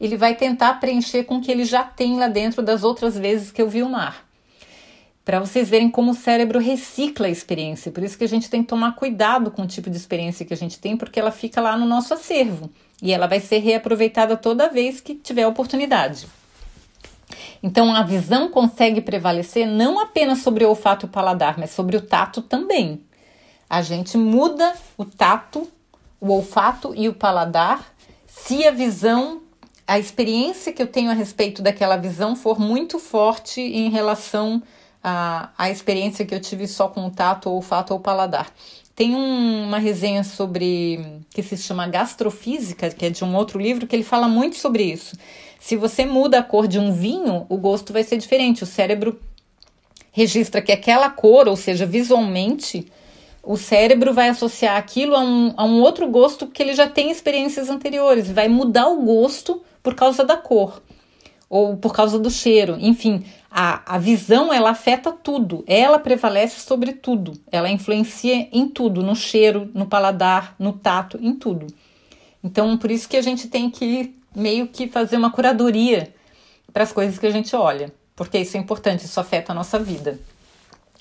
ele 0.05 0.17
vai 0.17 0.35
tentar 0.35 0.81
preencher 0.81 1.23
com 1.23 1.37
o 1.37 1.41
que 1.41 1.49
ele 1.49 1.63
já 1.63 1.83
tem 1.83 2.17
lá 2.17 2.27
dentro 2.27 2.61
das 2.61 2.83
outras 2.83 3.17
vezes 3.17 3.51
que 3.51 3.61
eu 3.61 3.69
vi 3.69 3.81
o 3.81 3.89
mar. 3.89 4.25
para 5.23 5.39
vocês 5.39 5.69
verem 5.69 5.89
como 5.89 6.11
o 6.11 6.13
cérebro 6.13 6.59
recicla 6.59 7.27
a 7.27 7.29
experiência. 7.29 7.89
Por 7.89 8.03
isso 8.03 8.17
que 8.17 8.25
a 8.25 8.27
gente 8.27 8.49
tem 8.49 8.61
que 8.61 8.67
tomar 8.67 8.93
cuidado 8.97 9.49
com 9.49 9.61
o 9.61 9.67
tipo 9.67 9.89
de 9.89 9.95
experiência 9.95 10.45
que 10.45 10.53
a 10.53 10.57
gente 10.57 10.77
tem, 10.77 10.97
porque 10.97 11.17
ela 11.17 11.31
fica 11.31 11.61
lá 11.61 11.77
no 11.77 11.85
nosso 11.85 12.13
acervo 12.13 12.69
e 13.01 13.13
ela 13.13 13.25
vai 13.25 13.39
ser 13.39 13.59
reaproveitada 13.59 14.35
toda 14.35 14.67
vez 14.67 14.99
que 14.99 15.15
tiver 15.15 15.47
oportunidade. 15.47 16.27
Então 17.63 17.95
a 17.95 18.03
visão 18.03 18.49
consegue 18.49 18.99
prevalecer 18.99 19.65
não 19.65 19.97
apenas 19.97 20.39
sobre 20.39 20.65
o 20.65 20.69
olfato 20.69 21.05
e 21.05 21.07
o 21.07 21.11
paladar, 21.11 21.57
mas 21.57 21.71
sobre 21.71 21.95
o 21.95 22.01
tato 22.01 22.41
também. 22.41 23.01
A 23.69 23.81
gente 23.81 24.17
muda 24.17 24.73
o 24.97 25.05
tato, 25.05 25.71
o 26.19 26.29
olfato 26.29 26.93
e 26.93 27.07
o 27.07 27.13
paladar 27.13 27.93
se 28.27 28.67
a 28.67 28.71
visão, 28.71 29.42
a 29.87 29.99
experiência 29.99 30.71
que 30.71 30.81
eu 30.81 30.87
tenho 30.87 31.11
a 31.11 31.13
respeito 31.13 31.61
daquela 31.61 31.97
visão 31.97 32.35
for 32.35 32.59
muito 32.59 32.99
forte 32.99 33.59
em 33.61 33.89
relação 33.89 34.63
à, 35.03 35.69
experiência 35.69 36.25
que 36.25 36.33
eu 36.33 36.39
tive 36.39 36.67
só 36.67 36.87
com 36.87 37.05
o 37.05 37.11
tato, 37.11 37.49
o 37.49 37.53
olfato 37.53 37.93
ou 37.93 37.99
paladar. 37.99 38.51
Tem 38.95 39.15
um, 39.15 39.67
uma 39.67 39.79
resenha 39.79 40.23
sobre 40.23 41.21
que 41.31 41.43
se 41.43 41.57
chama 41.57 41.87
Gastrofísica, 41.87 42.89
que 42.91 43.07
é 43.07 43.09
de 43.09 43.23
um 43.23 43.35
outro 43.35 43.59
livro, 43.59 43.87
que 43.87 43.95
ele 43.95 44.03
fala 44.03 44.27
muito 44.27 44.55
sobre 44.55 44.83
isso. 44.83 45.17
Se 45.59 45.75
você 45.75 46.05
muda 46.05 46.39
a 46.39 46.43
cor 46.43 46.67
de 46.67 46.79
um 46.79 46.93
vinho, 46.93 47.45
o 47.49 47.57
gosto 47.57 47.91
vai 47.91 48.03
ser 48.03 48.17
diferente. 48.17 48.63
O 48.63 48.67
cérebro 48.67 49.19
registra 50.11 50.61
que 50.61 50.71
aquela 50.71 51.09
cor, 51.09 51.47
ou 51.47 51.55
seja, 51.55 51.85
visualmente, 51.85 52.87
o 53.41 53.57
cérebro 53.57 54.13
vai 54.13 54.29
associar 54.29 54.77
aquilo 54.77 55.15
a 55.15 55.19
um, 55.19 55.53
a 55.57 55.65
um 55.65 55.81
outro 55.81 56.07
gosto 56.07 56.47
que 56.47 56.61
ele 56.61 56.73
já 56.73 56.87
tem 56.87 57.11
experiências 57.11 57.69
anteriores, 57.69 58.31
vai 58.31 58.47
mudar 58.47 58.87
o 58.87 59.01
gosto 59.01 59.61
por 59.83 59.93
causa 59.93 60.23
da 60.23 60.37
cor 60.37 60.81
ou 61.49 61.77
por 61.77 61.93
causa 61.93 62.17
do 62.17 62.31
cheiro. 62.31 62.77
Enfim, 62.79 63.23
a, 63.51 63.95
a 63.95 63.99
visão 63.99 64.51
ela 64.51 64.71
afeta 64.71 65.11
tudo, 65.11 65.63
ela 65.67 65.99
prevalece 65.99 66.61
sobre 66.61 66.93
tudo, 66.93 67.33
ela 67.51 67.69
influencia 67.69 68.47
em 68.51 68.67
tudo, 68.67 69.03
no 69.03 69.15
cheiro, 69.15 69.69
no 69.75 69.85
paladar, 69.85 70.55
no 70.57 70.73
tato, 70.73 71.19
em 71.21 71.35
tudo. 71.35 71.67
Então, 72.43 72.75
por 72.77 72.89
isso 72.89 73.07
que 73.07 73.17
a 73.17 73.21
gente 73.21 73.47
tem 73.47 73.69
que 73.69 74.15
meio 74.35 74.67
que 74.67 74.87
fazer 74.87 75.17
uma 75.17 75.29
curadoria 75.29 76.11
para 76.73 76.81
as 76.81 76.91
coisas 76.91 77.19
que 77.19 77.27
a 77.27 77.31
gente 77.31 77.55
olha, 77.55 77.93
porque 78.15 78.39
isso 78.39 78.57
é 78.57 78.59
importante, 78.59 79.05
isso 79.05 79.19
afeta 79.19 79.51
a 79.51 79.55
nossa 79.55 79.77
vida. 79.77 80.19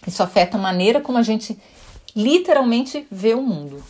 Isso 0.06 0.22
afeta 0.22 0.58
a 0.58 0.60
maneira 0.60 1.00
como 1.00 1.16
a 1.16 1.22
gente 1.22 1.58
literalmente 2.14 3.06
vê 3.10 3.32
o 3.32 3.40
mundo. 3.40 3.82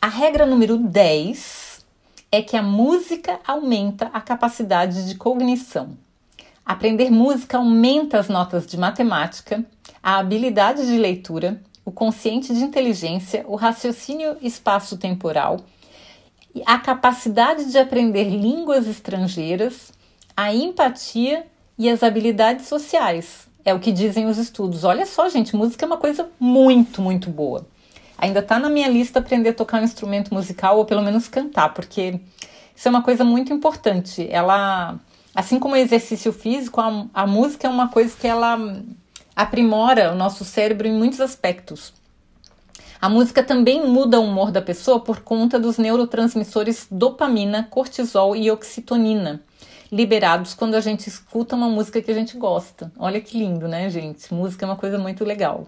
A 0.00 0.08
regra 0.08 0.44
número 0.44 0.76
10 0.76 1.61
é 2.34 2.40
que 2.40 2.56
a 2.56 2.62
música 2.62 3.38
aumenta 3.46 4.06
a 4.06 4.18
capacidade 4.18 5.06
de 5.06 5.16
cognição. 5.16 5.90
Aprender 6.64 7.10
música 7.10 7.58
aumenta 7.58 8.18
as 8.18 8.28
notas 8.28 8.66
de 8.66 8.78
matemática, 8.78 9.62
a 10.02 10.16
habilidade 10.16 10.86
de 10.86 10.96
leitura, 10.96 11.60
o 11.84 11.92
consciente 11.92 12.54
de 12.54 12.64
inteligência, 12.64 13.44
o 13.46 13.54
raciocínio 13.54 14.38
espaço-temporal, 14.40 15.58
a 16.64 16.78
capacidade 16.78 17.70
de 17.70 17.76
aprender 17.76 18.30
línguas 18.30 18.86
estrangeiras, 18.86 19.92
a 20.34 20.54
empatia 20.54 21.46
e 21.76 21.90
as 21.90 22.02
habilidades 22.02 22.66
sociais. 22.66 23.46
É 23.62 23.74
o 23.74 23.78
que 23.78 23.92
dizem 23.92 24.26
os 24.26 24.38
estudos. 24.38 24.84
Olha 24.84 25.04
só, 25.04 25.28
gente, 25.28 25.54
música 25.54 25.84
é 25.84 25.86
uma 25.86 25.98
coisa 25.98 26.30
muito, 26.40 27.02
muito 27.02 27.28
boa. 27.28 27.66
Ainda 28.22 28.38
está 28.38 28.56
na 28.56 28.70
minha 28.70 28.86
lista 28.88 29.18
aprender 29.18 29.48
a 29.48 29.52
tocar 29.52 29.80
um 29.80 29.84
instrumento 29.84 30.32
musical 30.32 30.78
ou 30.78 30.84
pelo 30.84 31.02
menos 31.02 31.26
cantar, 31.26 31.74
porque 31.74 32.20
isso 32.72 32.86
é 32.86 32.88
uma 32.88 33.02
coisa 33.02 33.24
muito 33.24 33.52
importante. 33.52 34.28
Ela, 34.30 34.94
assim 35.34 35.58
como 35.58 35.74
o 35.74 35.76
exercício 35.76 36.32
físico, 36.32 36.80
a, 36.80 37.06
a 37.12 37.26
música 37.26 37.66
é 37.66 37.70
uma 37.70 37.88
coisa 37.88 38.14
que 38.16 38.28
ela 38.28 38.80
aprimora 39.34 40.12
o 40.12 40.14
nosso 40.14 40.44
cérebro 40.44 40.86
em 40.86 40.92
muitos 40.92 41.20
aspectos. 41.20 41.92
A 43.00 43.08
música 43.08 43.42
também 43.42 43.84
muda 43.84 44.20
o 44.20 44.24
humor 44.24 44.52
da 44.52 44.62
pessoa 44.62 45.00
por 45.00 45.22
conta 45.22 45.58
dos 45.58 45.76
neurotransmissores 45.76 46.86
dopamina, 46.88 47.66
cortisol 47.68 48.36
e 48.36 48.48
oxitocinina 48.52 49.42
liberados 49.90 50.54
quando 50.54 50.76
a 50.76 50.80
gente 50.80 51.08
escuta 51.08 51.56
uma 51.56 51.68
música 51.68 52.00
que 52.00 52.10
a 52.12 52.14
gente 52.14 52.36
gosta. 52.38 52.92
Olha 52.96 53.20
que 53.20 53.36
lindo, 53.36 53.66
né, 53.66 53.90
gente? 53.90 54.32
Música 54.32 54.64
é 54.64 54.68
uma 54.68 54.76
coisa 54.76 54.96
muito 54.96 55.24
legal. 55.24 55.66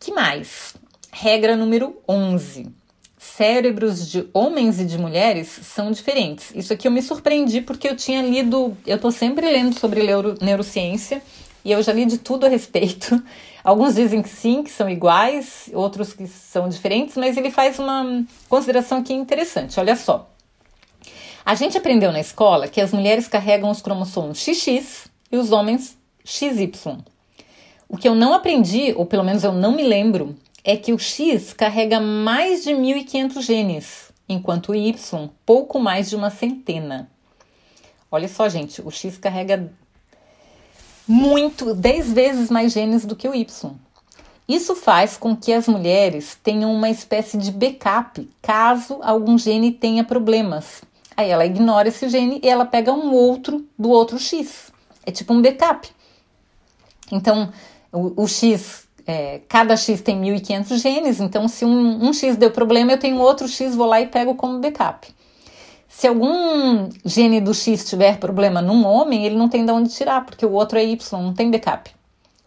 Que 0.00 0.10
mais? 0.10 0.74
Regra 1.16 1.54
número 1.56 1.96
11. 2.08 2.72
Cérebros 3.16 4.10
de 4.10 4.28
homens 4.34 4.80
e 4.80 4.84
de 4.84 4.98
mulheres 4.98 5.46
são 5.46 5.92
diferentes. 5.92 6.50
Isso 6.56 6.72
aqui 6.72 6.88
eu 6.88 6.92
me 6.92 7.00
surpreendi 7.00 7.60
porque 7.60 7.86
eu 7.86 7.94
tinha 7.94 8.20
lido, 8.20 8.76
eu 8.84 8.98
tô 8.98 9.12
sempre 9.12 9.48
lendo 9.48 9.78
sobre 9.78 10.02
neuro, 10.02 10.34
neurociência 10.40 11.22
e 11.64 11.70
eu 11.70 11.80
já 11.84 11.92
li 11.92 12.04
de 12.04 12.18
tudo 12.18 12.46
a 12.46 12.48
respeito. 12.48 13.22
Alguns 13.62 13.94
dizem 13.94 14.22
que 14.22 14.28
sim, 14.28 14.64
que 14.64 14.72
são 14.72 14.90
iguais, 14.90 15.70
outros 15.72 16.12
que 16.12 16.26
são 16.26 16.68
diferentes, 16.68 17.16
mas 17.16 17.36
ele 17.36 17.52
faz 17.52 17.78
uma 17.78 18.24
consideração 18.48 18.98
aqui 18.98 19.14
interessante. 19.14 19.78
Olha 19.78 19.94
só. 19.94 20.28
A 21.46 21.54
gente 21.54 21.78
aprendeu 21.78 22.10
na 22.10 22.18
escola 22.18 22.66
que 22.66 22.80
as 22.80 22.92
mulheres 22.92 23.28
carregam 23.28 23.70
os 23.70 23.80
cromossomos 23.80 24.40
XX 24.40 25.06
e 25.30 25.36
os 25.36 25.52
homens 25.52 25.96
XY. 26.24 26.72
O 27.88 27.96
que 27.96 28.08
eu 28.08 28.16
não 28.16 28.34
aprendi, 28.34 28.92
ou 28.96 29.06
pelo 29.06 29.22
menos 29.22 29.44
eu 29.44 29.52
não 29.52 29.70
me 29.70 29.84
lembro, 29.84 30.34
é 30.64 30.76
que 30.76 30.92
o 30.92 30.98
X 30.98 31.52
carrega 31.52 32.00
mais 32.00 32.64
de 32.64 32.70
1.500 32.70 33.42
genes, 33.42 34.12
enquanto 34.26 34.70
o 34.70 34.74
Y 34.74 35.28
pouco 35.44 35.78
mais 35.78 36.08
de 36.08 36.16
uma 36.16 36.30
centena. 36.30 37.10
Olha 38.10 38.26
só, 38.28 38.48
gente, 38.48 38.80
o 38.80 38.90
X 38.90 39.18
carrega 39.18 39.70
muito, 41.06 41.74
10 41.74 42.12
vezes 42.12 42.50
mais 42.50 42.72
genes 42.72 43.04
do 43.04 43.14
que 43.14 43.28
o 43.28 43.34
Y. 43.34 43.72
Isso 44.48 44.74
faz 44.74 45.16
com 45.16 45.36
que 45.36 45.52
as 45.52 45.68
mulheres 45.68 46.38
tenham 46.42 46.72
uma 46.72 46.90
espécie 46.90 47.36
de 47.36 47.50
backup 47.50 48.28
caso 48.42 48.98
algum 49.02 49.38
gene 49.38 49.72
tenha 49.72 50.04
problemas. 50.04 50.82
Aí 51.16 51.30
ela 51.30 51.46
ignora 51.46 51.88
esse 51.88 52.08
gene 52.08 52.40
e 52.42 52.48
ela 52.48 52.64
pega 52.64 52.92
um 52.92 53.12
outro 53.12 53.66
do 53.78 53.90
outro 53.90 54.18
X. 54.18 54.72
É 55.04 55.10
tipo 55.10 55.32
um 55.32 55.40
backup. 55.40 55.88
Então, 57.10 57.52
o, 57.92 58.22
o 58.22 58.28
X, 58.28 58.86
é, 59.06 59.40
cada 59.48 59.76
X 59.76 60.00
tem 60.00 60.20
1.500 60.20 60.76
genes, 60.78 61.20
então 61.20 61.46
se 61.48 61.64
um, 61.64 62.06
um 62.06 62.12
X 62.12 62.36
deu 62.36 62.50
problema, 62.50 62.92
eu 62.92 62.98
tenho 62.98 63.18
outro 63.18 63.46
X, 63.46 63.74
vou 63.74 63.86
lá 63.86 64.00
e 64.00 64.06
pego 64.06 64.34
como 64.34 64.60
backup. 64.60 65.14
Se 65.88 66.08
algum 66.08 66.88
gene 67.04 67.40
do 67.40 67.54
X 67.54 67.84
tiver 67.88 68.18
problema 68.18 68.60
num 68.60 68.84
homem, 68.84 69.24
ele 69.24 69.36
não 69.36 69.48
tem 69.48 69.64
de 69.64 69.70
onde 69.70 69.94
tirar, 69.94 70.24
porque 70.24 70.44
o 70.44 70.52
outro 70.52 70.78
é 70.78 70.84
Y, 70.84 71.22
não 71.22 71.32
tem 71.32 71.50
backup. 71.50 71.90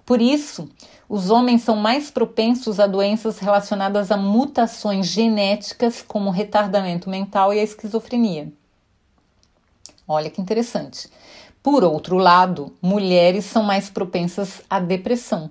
Por 0.05 0.21
isso, 0.21 0.69
os 1.07 1.29
homens 1.29 1.61
são 1.61 1.75
mais 1.75 2.11
propensos 2.11 2.79
a 2.79 2.87
doenças 2.87 3.39
relacionadas 3.39 4.11
a 4.11 4.17
mutações 4.17 5.07
genéticas, 5.07 6.01
como 6.01 6.29
retardamento 6.29 7.09
mental 7.09 7.53
e 7.53 7.59
a 7.59 7.63
esquizofrenia. 7.63 8.51
Olha 10.05 10.29
que 10.29 10.41
interessante. 10.41 11.09
Por 11.63 11.83
outro 11.83 12.17
lado, 12.17 12.73
mulheres 12.81 13.45
são 13.45 13.63
mais 13.63 13.89
propensas 13.89 14.61
à 14.69 14.79
depressão. 14.79 15.49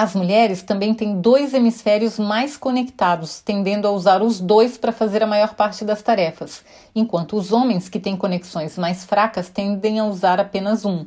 As 0.00 0.14
mulheres 0.14 0.62
também 0.62 0.94
têm 0.94 1.20
dois 1.20 1.52
hemisférios 1.52 2.20
mais 2.20 2.56
conectados, 2.56 3.40
tendendo 3.40 3.88
a 3.88 3.90
usar 3.90 4.22
os 4.22 4.38
dois 4.38 4.78
para 4.78 4.92
fazer 4.92 5.24
a 5.24 5.26
maior 5.26 5.56
parte 5.56 5.84
das 5.84 6.00
tarefas, 6.00 6.62
enquanto 6.94 7.36
os 7.36 7.50
homens 7.50 7.88
que 7.88 7.98
têm 7.98 8.16
conexões 8.16 8.78
mais 8.78 9.04
fracas 9.04 9.48
tendem 9.48 9.98
a 9.98 10.04
usar 10.04 10.38
apenas 10.38 10.84
um. 10.84 11.04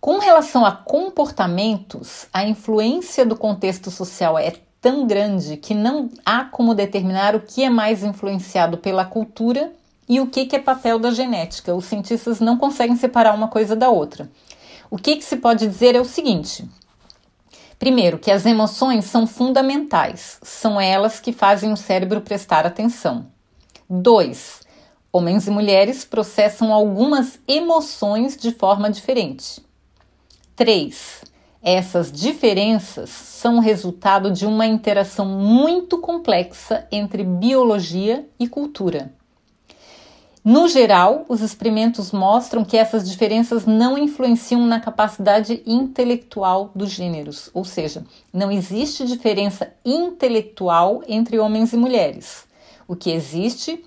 Com 0.00 0.18
relação 0.18 0.66
a 0.66 0.72
comportamentos, 0.72 2.26
a 2.32 2.42
influência 2.42 3.24
do 3.24 3.36
contexto 3.36 3.92
social 3.92 4.36
é 4.36 4.54
tão 4.80 5.06
grande 5.06 5.56
que 5.56 5.72
não 5.72 6.10
há 6.26 6.46
como 6.46 6.74
determinar 6.74 7.36
o 7.36 7.40
que 7.40 7.62
é 7.62 7.70
mais 7.70 8.02
influenciado 8.02 8.76
pela 8.76 9.04
cultura 9.04 9.72
e 10.08 10.18
o 10.18 10.26
que, 10.26 10.48
é 10.50 10.58
papel 10.58 10.98
da 10.98 11.12
genética. 11.12 11.76
Os 11.76 11.84
cientistas 11.84 12.40
não 12.40 12.56
conseguem 12.56 12.96
separar 12.96 13.36
uma 13.36 13.46
coisa 13.46 13.76
da 13.76 13.88
outra. 13.88 14.28
O 14.90 14.98
que, 14.98 15.14
que 15.14 15.24
se 15.24 15.36
pode 15.36 15.68
dizer 15.68 15.94
é 15.94 16.00
o 16.00 16.04
seguinte: 16.04 16.68
primeiro, 17.80 18.18
que 18.18 18.30
as 18.30 18.44
emoções 18.44 19.06
são 19.06 19.26
fundamentais, 19.26 20.38
são 20.42 20.78
elas 20.78 21.18
que 21.18 21.32
fazem 21.32 21.72
o 21.72 21.76
cérebro 21.76 22.20
prestar 22.20 22.66
atenção. 22.66 23.26
Dois, 23.88 24.60
homens 25.10 25.48
e 25.48 25.50
mulheres 25.50 26.04
processam 26.04 26.74
algumas 26.74 27.40
emoções 27.48 28.36
de 28.36 28.52
forma 28.52 28.90
diferente. 28.90 29.64
3. 30.54 31.24
Essas 31.62 32.12
diferenças 32.12 33.08
são 33.08 33.58
resultado 33.60 34.30
de 34.30 34.44
uma 34.44 34.66
interação 34.66 35.24
muito 35.24 35.98
complexa 35.98 36.86
entre 36.92 37.24
biologia 37.24 38.28
e 38.38 38.46
cultura. 38.46 39.10
No 40.42 40.68
geral, 40.68 41.26
os 41.28 41.42
experimentos 41.42 42.12
mostram 42.12 42.64
que 42.64 42.78
essas 42.78 43.08
diferenças 43.08 43.66
não 43.66 43.98
influenciam 43.98 44.64
na 44.64 44.80
capacidade 44.80 45.62
intelectual 45.66 46.70
dos 46.74 46.90
gêneros, 46.90 47.50
ou 47.52 47.62
seja, 47.62 48.04
não 48.32 48.50
existe 48.50 49.04
diferença 49.04 49.70
intelectual 49.84 51.02
entre 51.06 51.38
homens 51.38 51.74
e 51.74 51.76
mulheres. 51.76 52.44
O 52.88 52.96
que 52.96 53.10
existe 53.10 53.84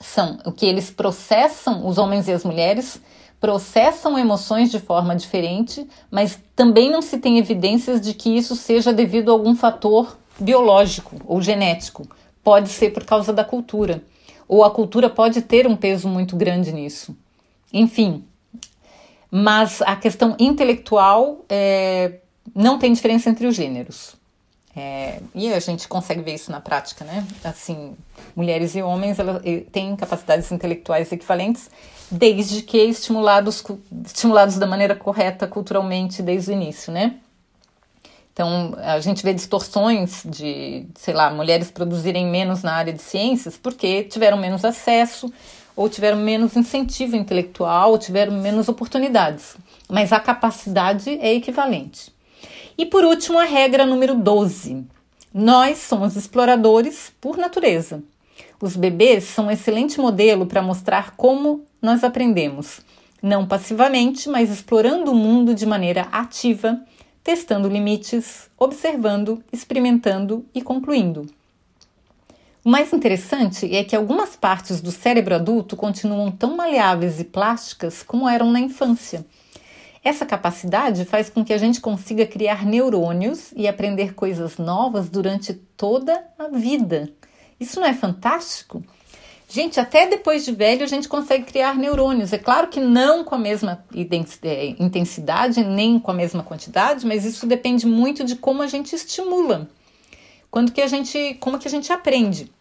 são 0.00 0.38
o 0.46 0.52
que 0.52 0.64
eles 0.64 0.90
processam, 0.90 1.86
os 1.86 1.98
homens 1.98 2.28
e 2.28 2.32
as 2.32 2.44
mulheres 2.44 2.98
processam 3.38 4.18
emoções 4.18 4.70
de 4.70 4.80
forma 4.80 5.14
diferente, 5.14 5.86
mas 6.10 6.38
também 6.56 6.90
não 6.90 7.02
se 7.02 7.18
tem 7.18 7.38
evidências 7.38 8.00
de 8.00 8.14
que 8.14 8.30
isso 8.30 8.56
seja 8.56 8.90
devido 8.90 9.28
a 9.28 9.32
algum 9.32 9.54
fator 9.54 10.16
biológico 10.40 11.16
ou 11.26 11.42
genético. 11.42 12.08
Pode 12.42 12.70
ser 12.70 12.90
por 12.90 13.04
causa 13.04 13.34
da 13.34 13.44
cultura, 13.44 14.02
ou 14.48 14.64
a 14.64 14.70
cultura 14.70 15.10
pode 15.10 15.42
ter 15.42 15.66
um 15.66 15.76
peso 15.76 16.08
muito 16.08 16.34
grande 16.34 16.72
nisso. 16.72 17.14
Enfim, 17.72 18.24
mas 19.30 19.82
a 19.82 19.94
questão 19.94 20.34
intelectual 20.38 21.44
é, 21.48 22.20
não 22.54 22.78
tem 22.78 22.92
diferença 22.92 23.28
entre 23.28 23.46
os 23.46 23.54
gêneros. 23.54 24.16
É, 24.74 25.20
e 25.34 25.52
a 25.52 25.58
gente 25.58 25.88
consegue 25.88 26.22
ver 26.22 26.34
isso 26.34 26.52
na 26.52 26.60
prática, 26.60 27.04
né? 27.04 27.26
Assim, 27.42 27.96
mulheres 28.34 28.76
e 28.76 28.82
homens 28.82 29.18
elas, 29.18 29.42
têm 29.72 29.96
capacidades 29.96 30.52
intelectuais 30.52 31.10
equivalentes, 31.10 31.68
desde 32.10 32.62
que 32.62 32.78
estimulados, 32.78 33.62
estimulados 34.06 34.56
da 34.56 34.66
maneira 34.66 34.94
correta 34.94 35.46
culturalmente 35.46 36.22
desde 36.22 36.52
o 36.52 36.54
início, 36.54 36.92
né? 36.92 37.16
Então, 38.38 38.76
a 38.76 39.00
gente 39.00 39.24
vê 39.24 39.34
distorções 39.34 40.22
de, 40.24 40.86
sei 40.94 41.12
lá, 41.12 41.28
mulheres 41.28 41.72
produzirem 41.72 42.24
menos 42.24 42.62
na 42.62 42.72
área 42.72 42.92
de 42.92 43.02
ciências 43.02 43.56
porque 43.56 44.04
tiveram 44.04 44.36
menos 44.36 44.64
acesso, 44.64 45.28
ou 45.74 45.88
tiveram 45.88 46.18
menos 46.18 46.54
incentivo 46.54 47.16
intelectual, 47.16 47.90
ou 47.90 47.98
tiveram 47.98 48.34
menos 48.34 48.68
oportunidades. 48.68 49.56
Mas 49.88 50.12
a 50.12 50.20
capacidade 50.20 51.10
é 51.20 51.34
equivalente. 51.34 52.12
E 52.78 52.86
por 52.86 53.04
último, 53.04 53.40
a 53.40 53.44
regra 53.44 53.84
número 53.84 54.14
12. 54.14 54.86
Nós 55.34 55.78
somos 55.78 56.14
exploradores 56.14 57.12
por 57.20 57.36
natureza. 57.36 58.04
Os 58.62 58.76
bebês 58.76 59.24
são 59.24 59.46
um 59.46 59.50
excelente 59.50 60.00
modelo 60.00 60.46
para 60.46 60.62
mostrar 60.62 61.16
como 61.16 61.64
nós 61.82 62.04
aprendemos, 62.04 62.82
não 63.20 63.48
passivamente, 63.48 64.28
mas 64.28 64.48
explorando 64.48 65.10
o 65.10 65.16
mundo 65.16 65.56
de 65.56 65.66
maneira 65.66 66.02
ativa, 66.12 66.80
testando 67.22 67.68
limites, 67.68 68.50
observando, 68.58 69.42
experimentando 69.52 70.44
e 70.54 70.62
concluindo. 70.62 71.26
O 72.64 72.68
mais 72.68 72.92
interessante 72.92 73.74
é 73.74 73.84
que 73.84 73.96
algumas 73.96 74.36
partes 74.36 74.80
do 74.80 74.90
cérebro 74.90 75.34
adulto 75.34 75.76
continuam 75.76 76.30
tão 76.30 76.56
maleáveis 76.56 77.20
e 77.20 77.24
plásticas 77.24 78.02
como 78.02 78.28
eram 78.28 78.50
na 78.50 78.60
infância 78.60 79.24
essa 80.08 80.24
capacidade 80.24 81.04
faz 81.04 81.28
com 81.28 81.44
que 81.44 81.52
a 81.52 81.58
gente 81.58 81.80
consiga 81.80 82.26
criar 82.26 82.64
neurônios 82.64 83.52
e 83.54 83.68
aprender 83.68 84.14
coisas 84.14 84.56
novas 84.56 85.08
durante 85.08 85.52
toda 85.52 86.24
a 86.38 86.48
vida. 86.48 87.10
Isso 87.60 87.80
não 87.80 87.86
é 87.86 87.92
fantástico? 87.92 88.82
Gente, 89.50 89.80
até 89.80 90.06
depois 90.06 90.44
de 90.44 90.52
velho 90.52 90.84
a 90.84 90.86
gente 90.86 91.08
consegue 91.08 91.44
criar 91.44 91.74
neurônios. 91.74 92.34
É 92.34 92.38
claro 92.38 92.68
que 92.68 92.78
não 92.78 93.24
com 93.24 93.34
a 93.34 93.38
mesma 93.38 93.82
é, 94.42 94.66
intensidade, 94.78 95.64
nem 95.64 95.98
com 95.98 96.10
a 96.10 96.14
mesma 96.14 96.42
quantidade, 96.42 97.06
mas 97.06 97.24
isso 97.24 97.46
depende 97.46 97.86
muito 97.86 98.24
de 98.24 98.36
como 98.36 98.60
a 98.60 98.66
gente 98.66 98.94
estimula. 98.94 99.66
Quando 100.50 100.70
que 100.70 100.82
a 100.82 100.86
gente, 100.86 101.34
como 101.40 101.58
que 101.58 101.66
a 101.66 101.70
gente 101.70 101.90
aprende. 101.90 102.52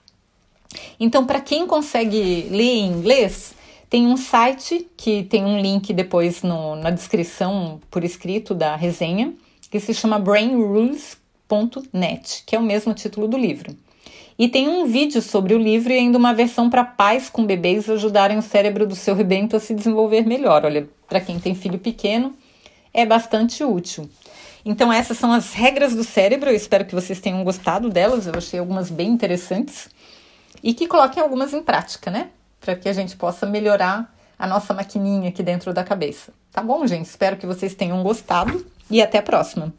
Então, 0.97 1.25
para 1.25 1.41
quem 1.41 1.67
consegue 1.67 2.47
ler 2.49 2.77
em 2.77 2.87
inglês, 2.87 3.53
tem 3.89 4.07
um 4.07 4.15
site 4.15 4.87
que 4.95 5.23
tem 5.23 5.43
um 5.43 5.59
link 5.59 5.91
depois 5.93 6.41
no, 6.41 6.77
na 6.77 6.89
descrição 6.89 7.81
por 7.91 8.05
escrito 8.05 8.53
da 8.53 8.77
resenha, 8.77 9.33
que 9.69 9.81
se 9.81 9.93
chama 9.93 10.17
brainrules.net, 10.19 12.43
que 12.45 12.55
é 12.55 12.59
o 12.59 12.63
mesmo 12.63 12.93
título 12.93 13.27
do 13.27 13.37
livro. 13.37 13.75
E 14.37 14.47
tem 14.47 14.67
um 14.67 14.85
vídeo 14.85 15.21
sobre 15.21 15.53
o 15.53 15.57
livro 15.57 15.91
e 15.91 15.97
ainda 15.97 16.17
uma 16.17 16.33
versão 16.33 16.69
para 16.69 16.83
pais 16.83 17.29
com 17.29 17.45
bebês 17.45 17.89
ajudarem 17.89 18.37
o 18.37 18.41
cérebro 18.41 18.85
do 18.85 18.95
seu 18.95 19.15
rebento 19.15 19.55
a 19.55 19.59
se 19.59 19.73
desenvolver 19.73 20.25
melhor. 20.25 20.63
Olha, 20.63 20.87
para 21.07 21.19
quem 21.19 21.39
tem 21.39 21.55
filho 21.55 21.79
pequeno, 21.79 22.35
é 22.93 23.05
bastante 23.05 23.63
útil. 23.63 24.09
Então, 24.63 24.91
essas 24.91 25.17
são 25.17 25.31
as 25.31 25.53
regras 25.53 25.95
do 25.95 26.03
cérebro. 26.03 26.49
Eu 26.49 26.55
espero 26.55 26.85
que 26.85 26.93
vocês 26.93 27.19
tenham 27.19 27.43
gostado 27.43 27.89
delas. 27.89 28.27
Eu 28.27 28.33
achei 28.35 28.59
algumas 28.59 28.91
bem 28.91 29.09
interessantes. 29.09 29.89
E 30.61 30.73
que 30.73 30.87
coloquem 30.87 31.23
algumas 31.23 31.53
em 31.53 31.63
prática, 31.63 32.11
né? 32.11 32.29
para 32.59 32.75
que 32.75 32.89
a 32.89 32.93
gente 32.93 33.15
possa 33.15 33.45
melhorar 33.45 34.13
a 34.37 34.45
nossa 34.45 34.73
maquininha 34.73 35.29
aqui 35.29 35.41
dentro 35.41 35.73
da 35.73 35.83
cabeça. 35.83 36.33
Tá 36.51 36.61
bom, 36.61 36.85
gente? 36.85 37.05
Espero 37.05 37.37
que 37.37 37.45
vocês 37.45 37.73
tenham 37.73 38.03
gostado 38.03 38.65
e 38.89 39.01
até 39.01 39.19
a 39.19 39.23
próxima. 39.23 39.73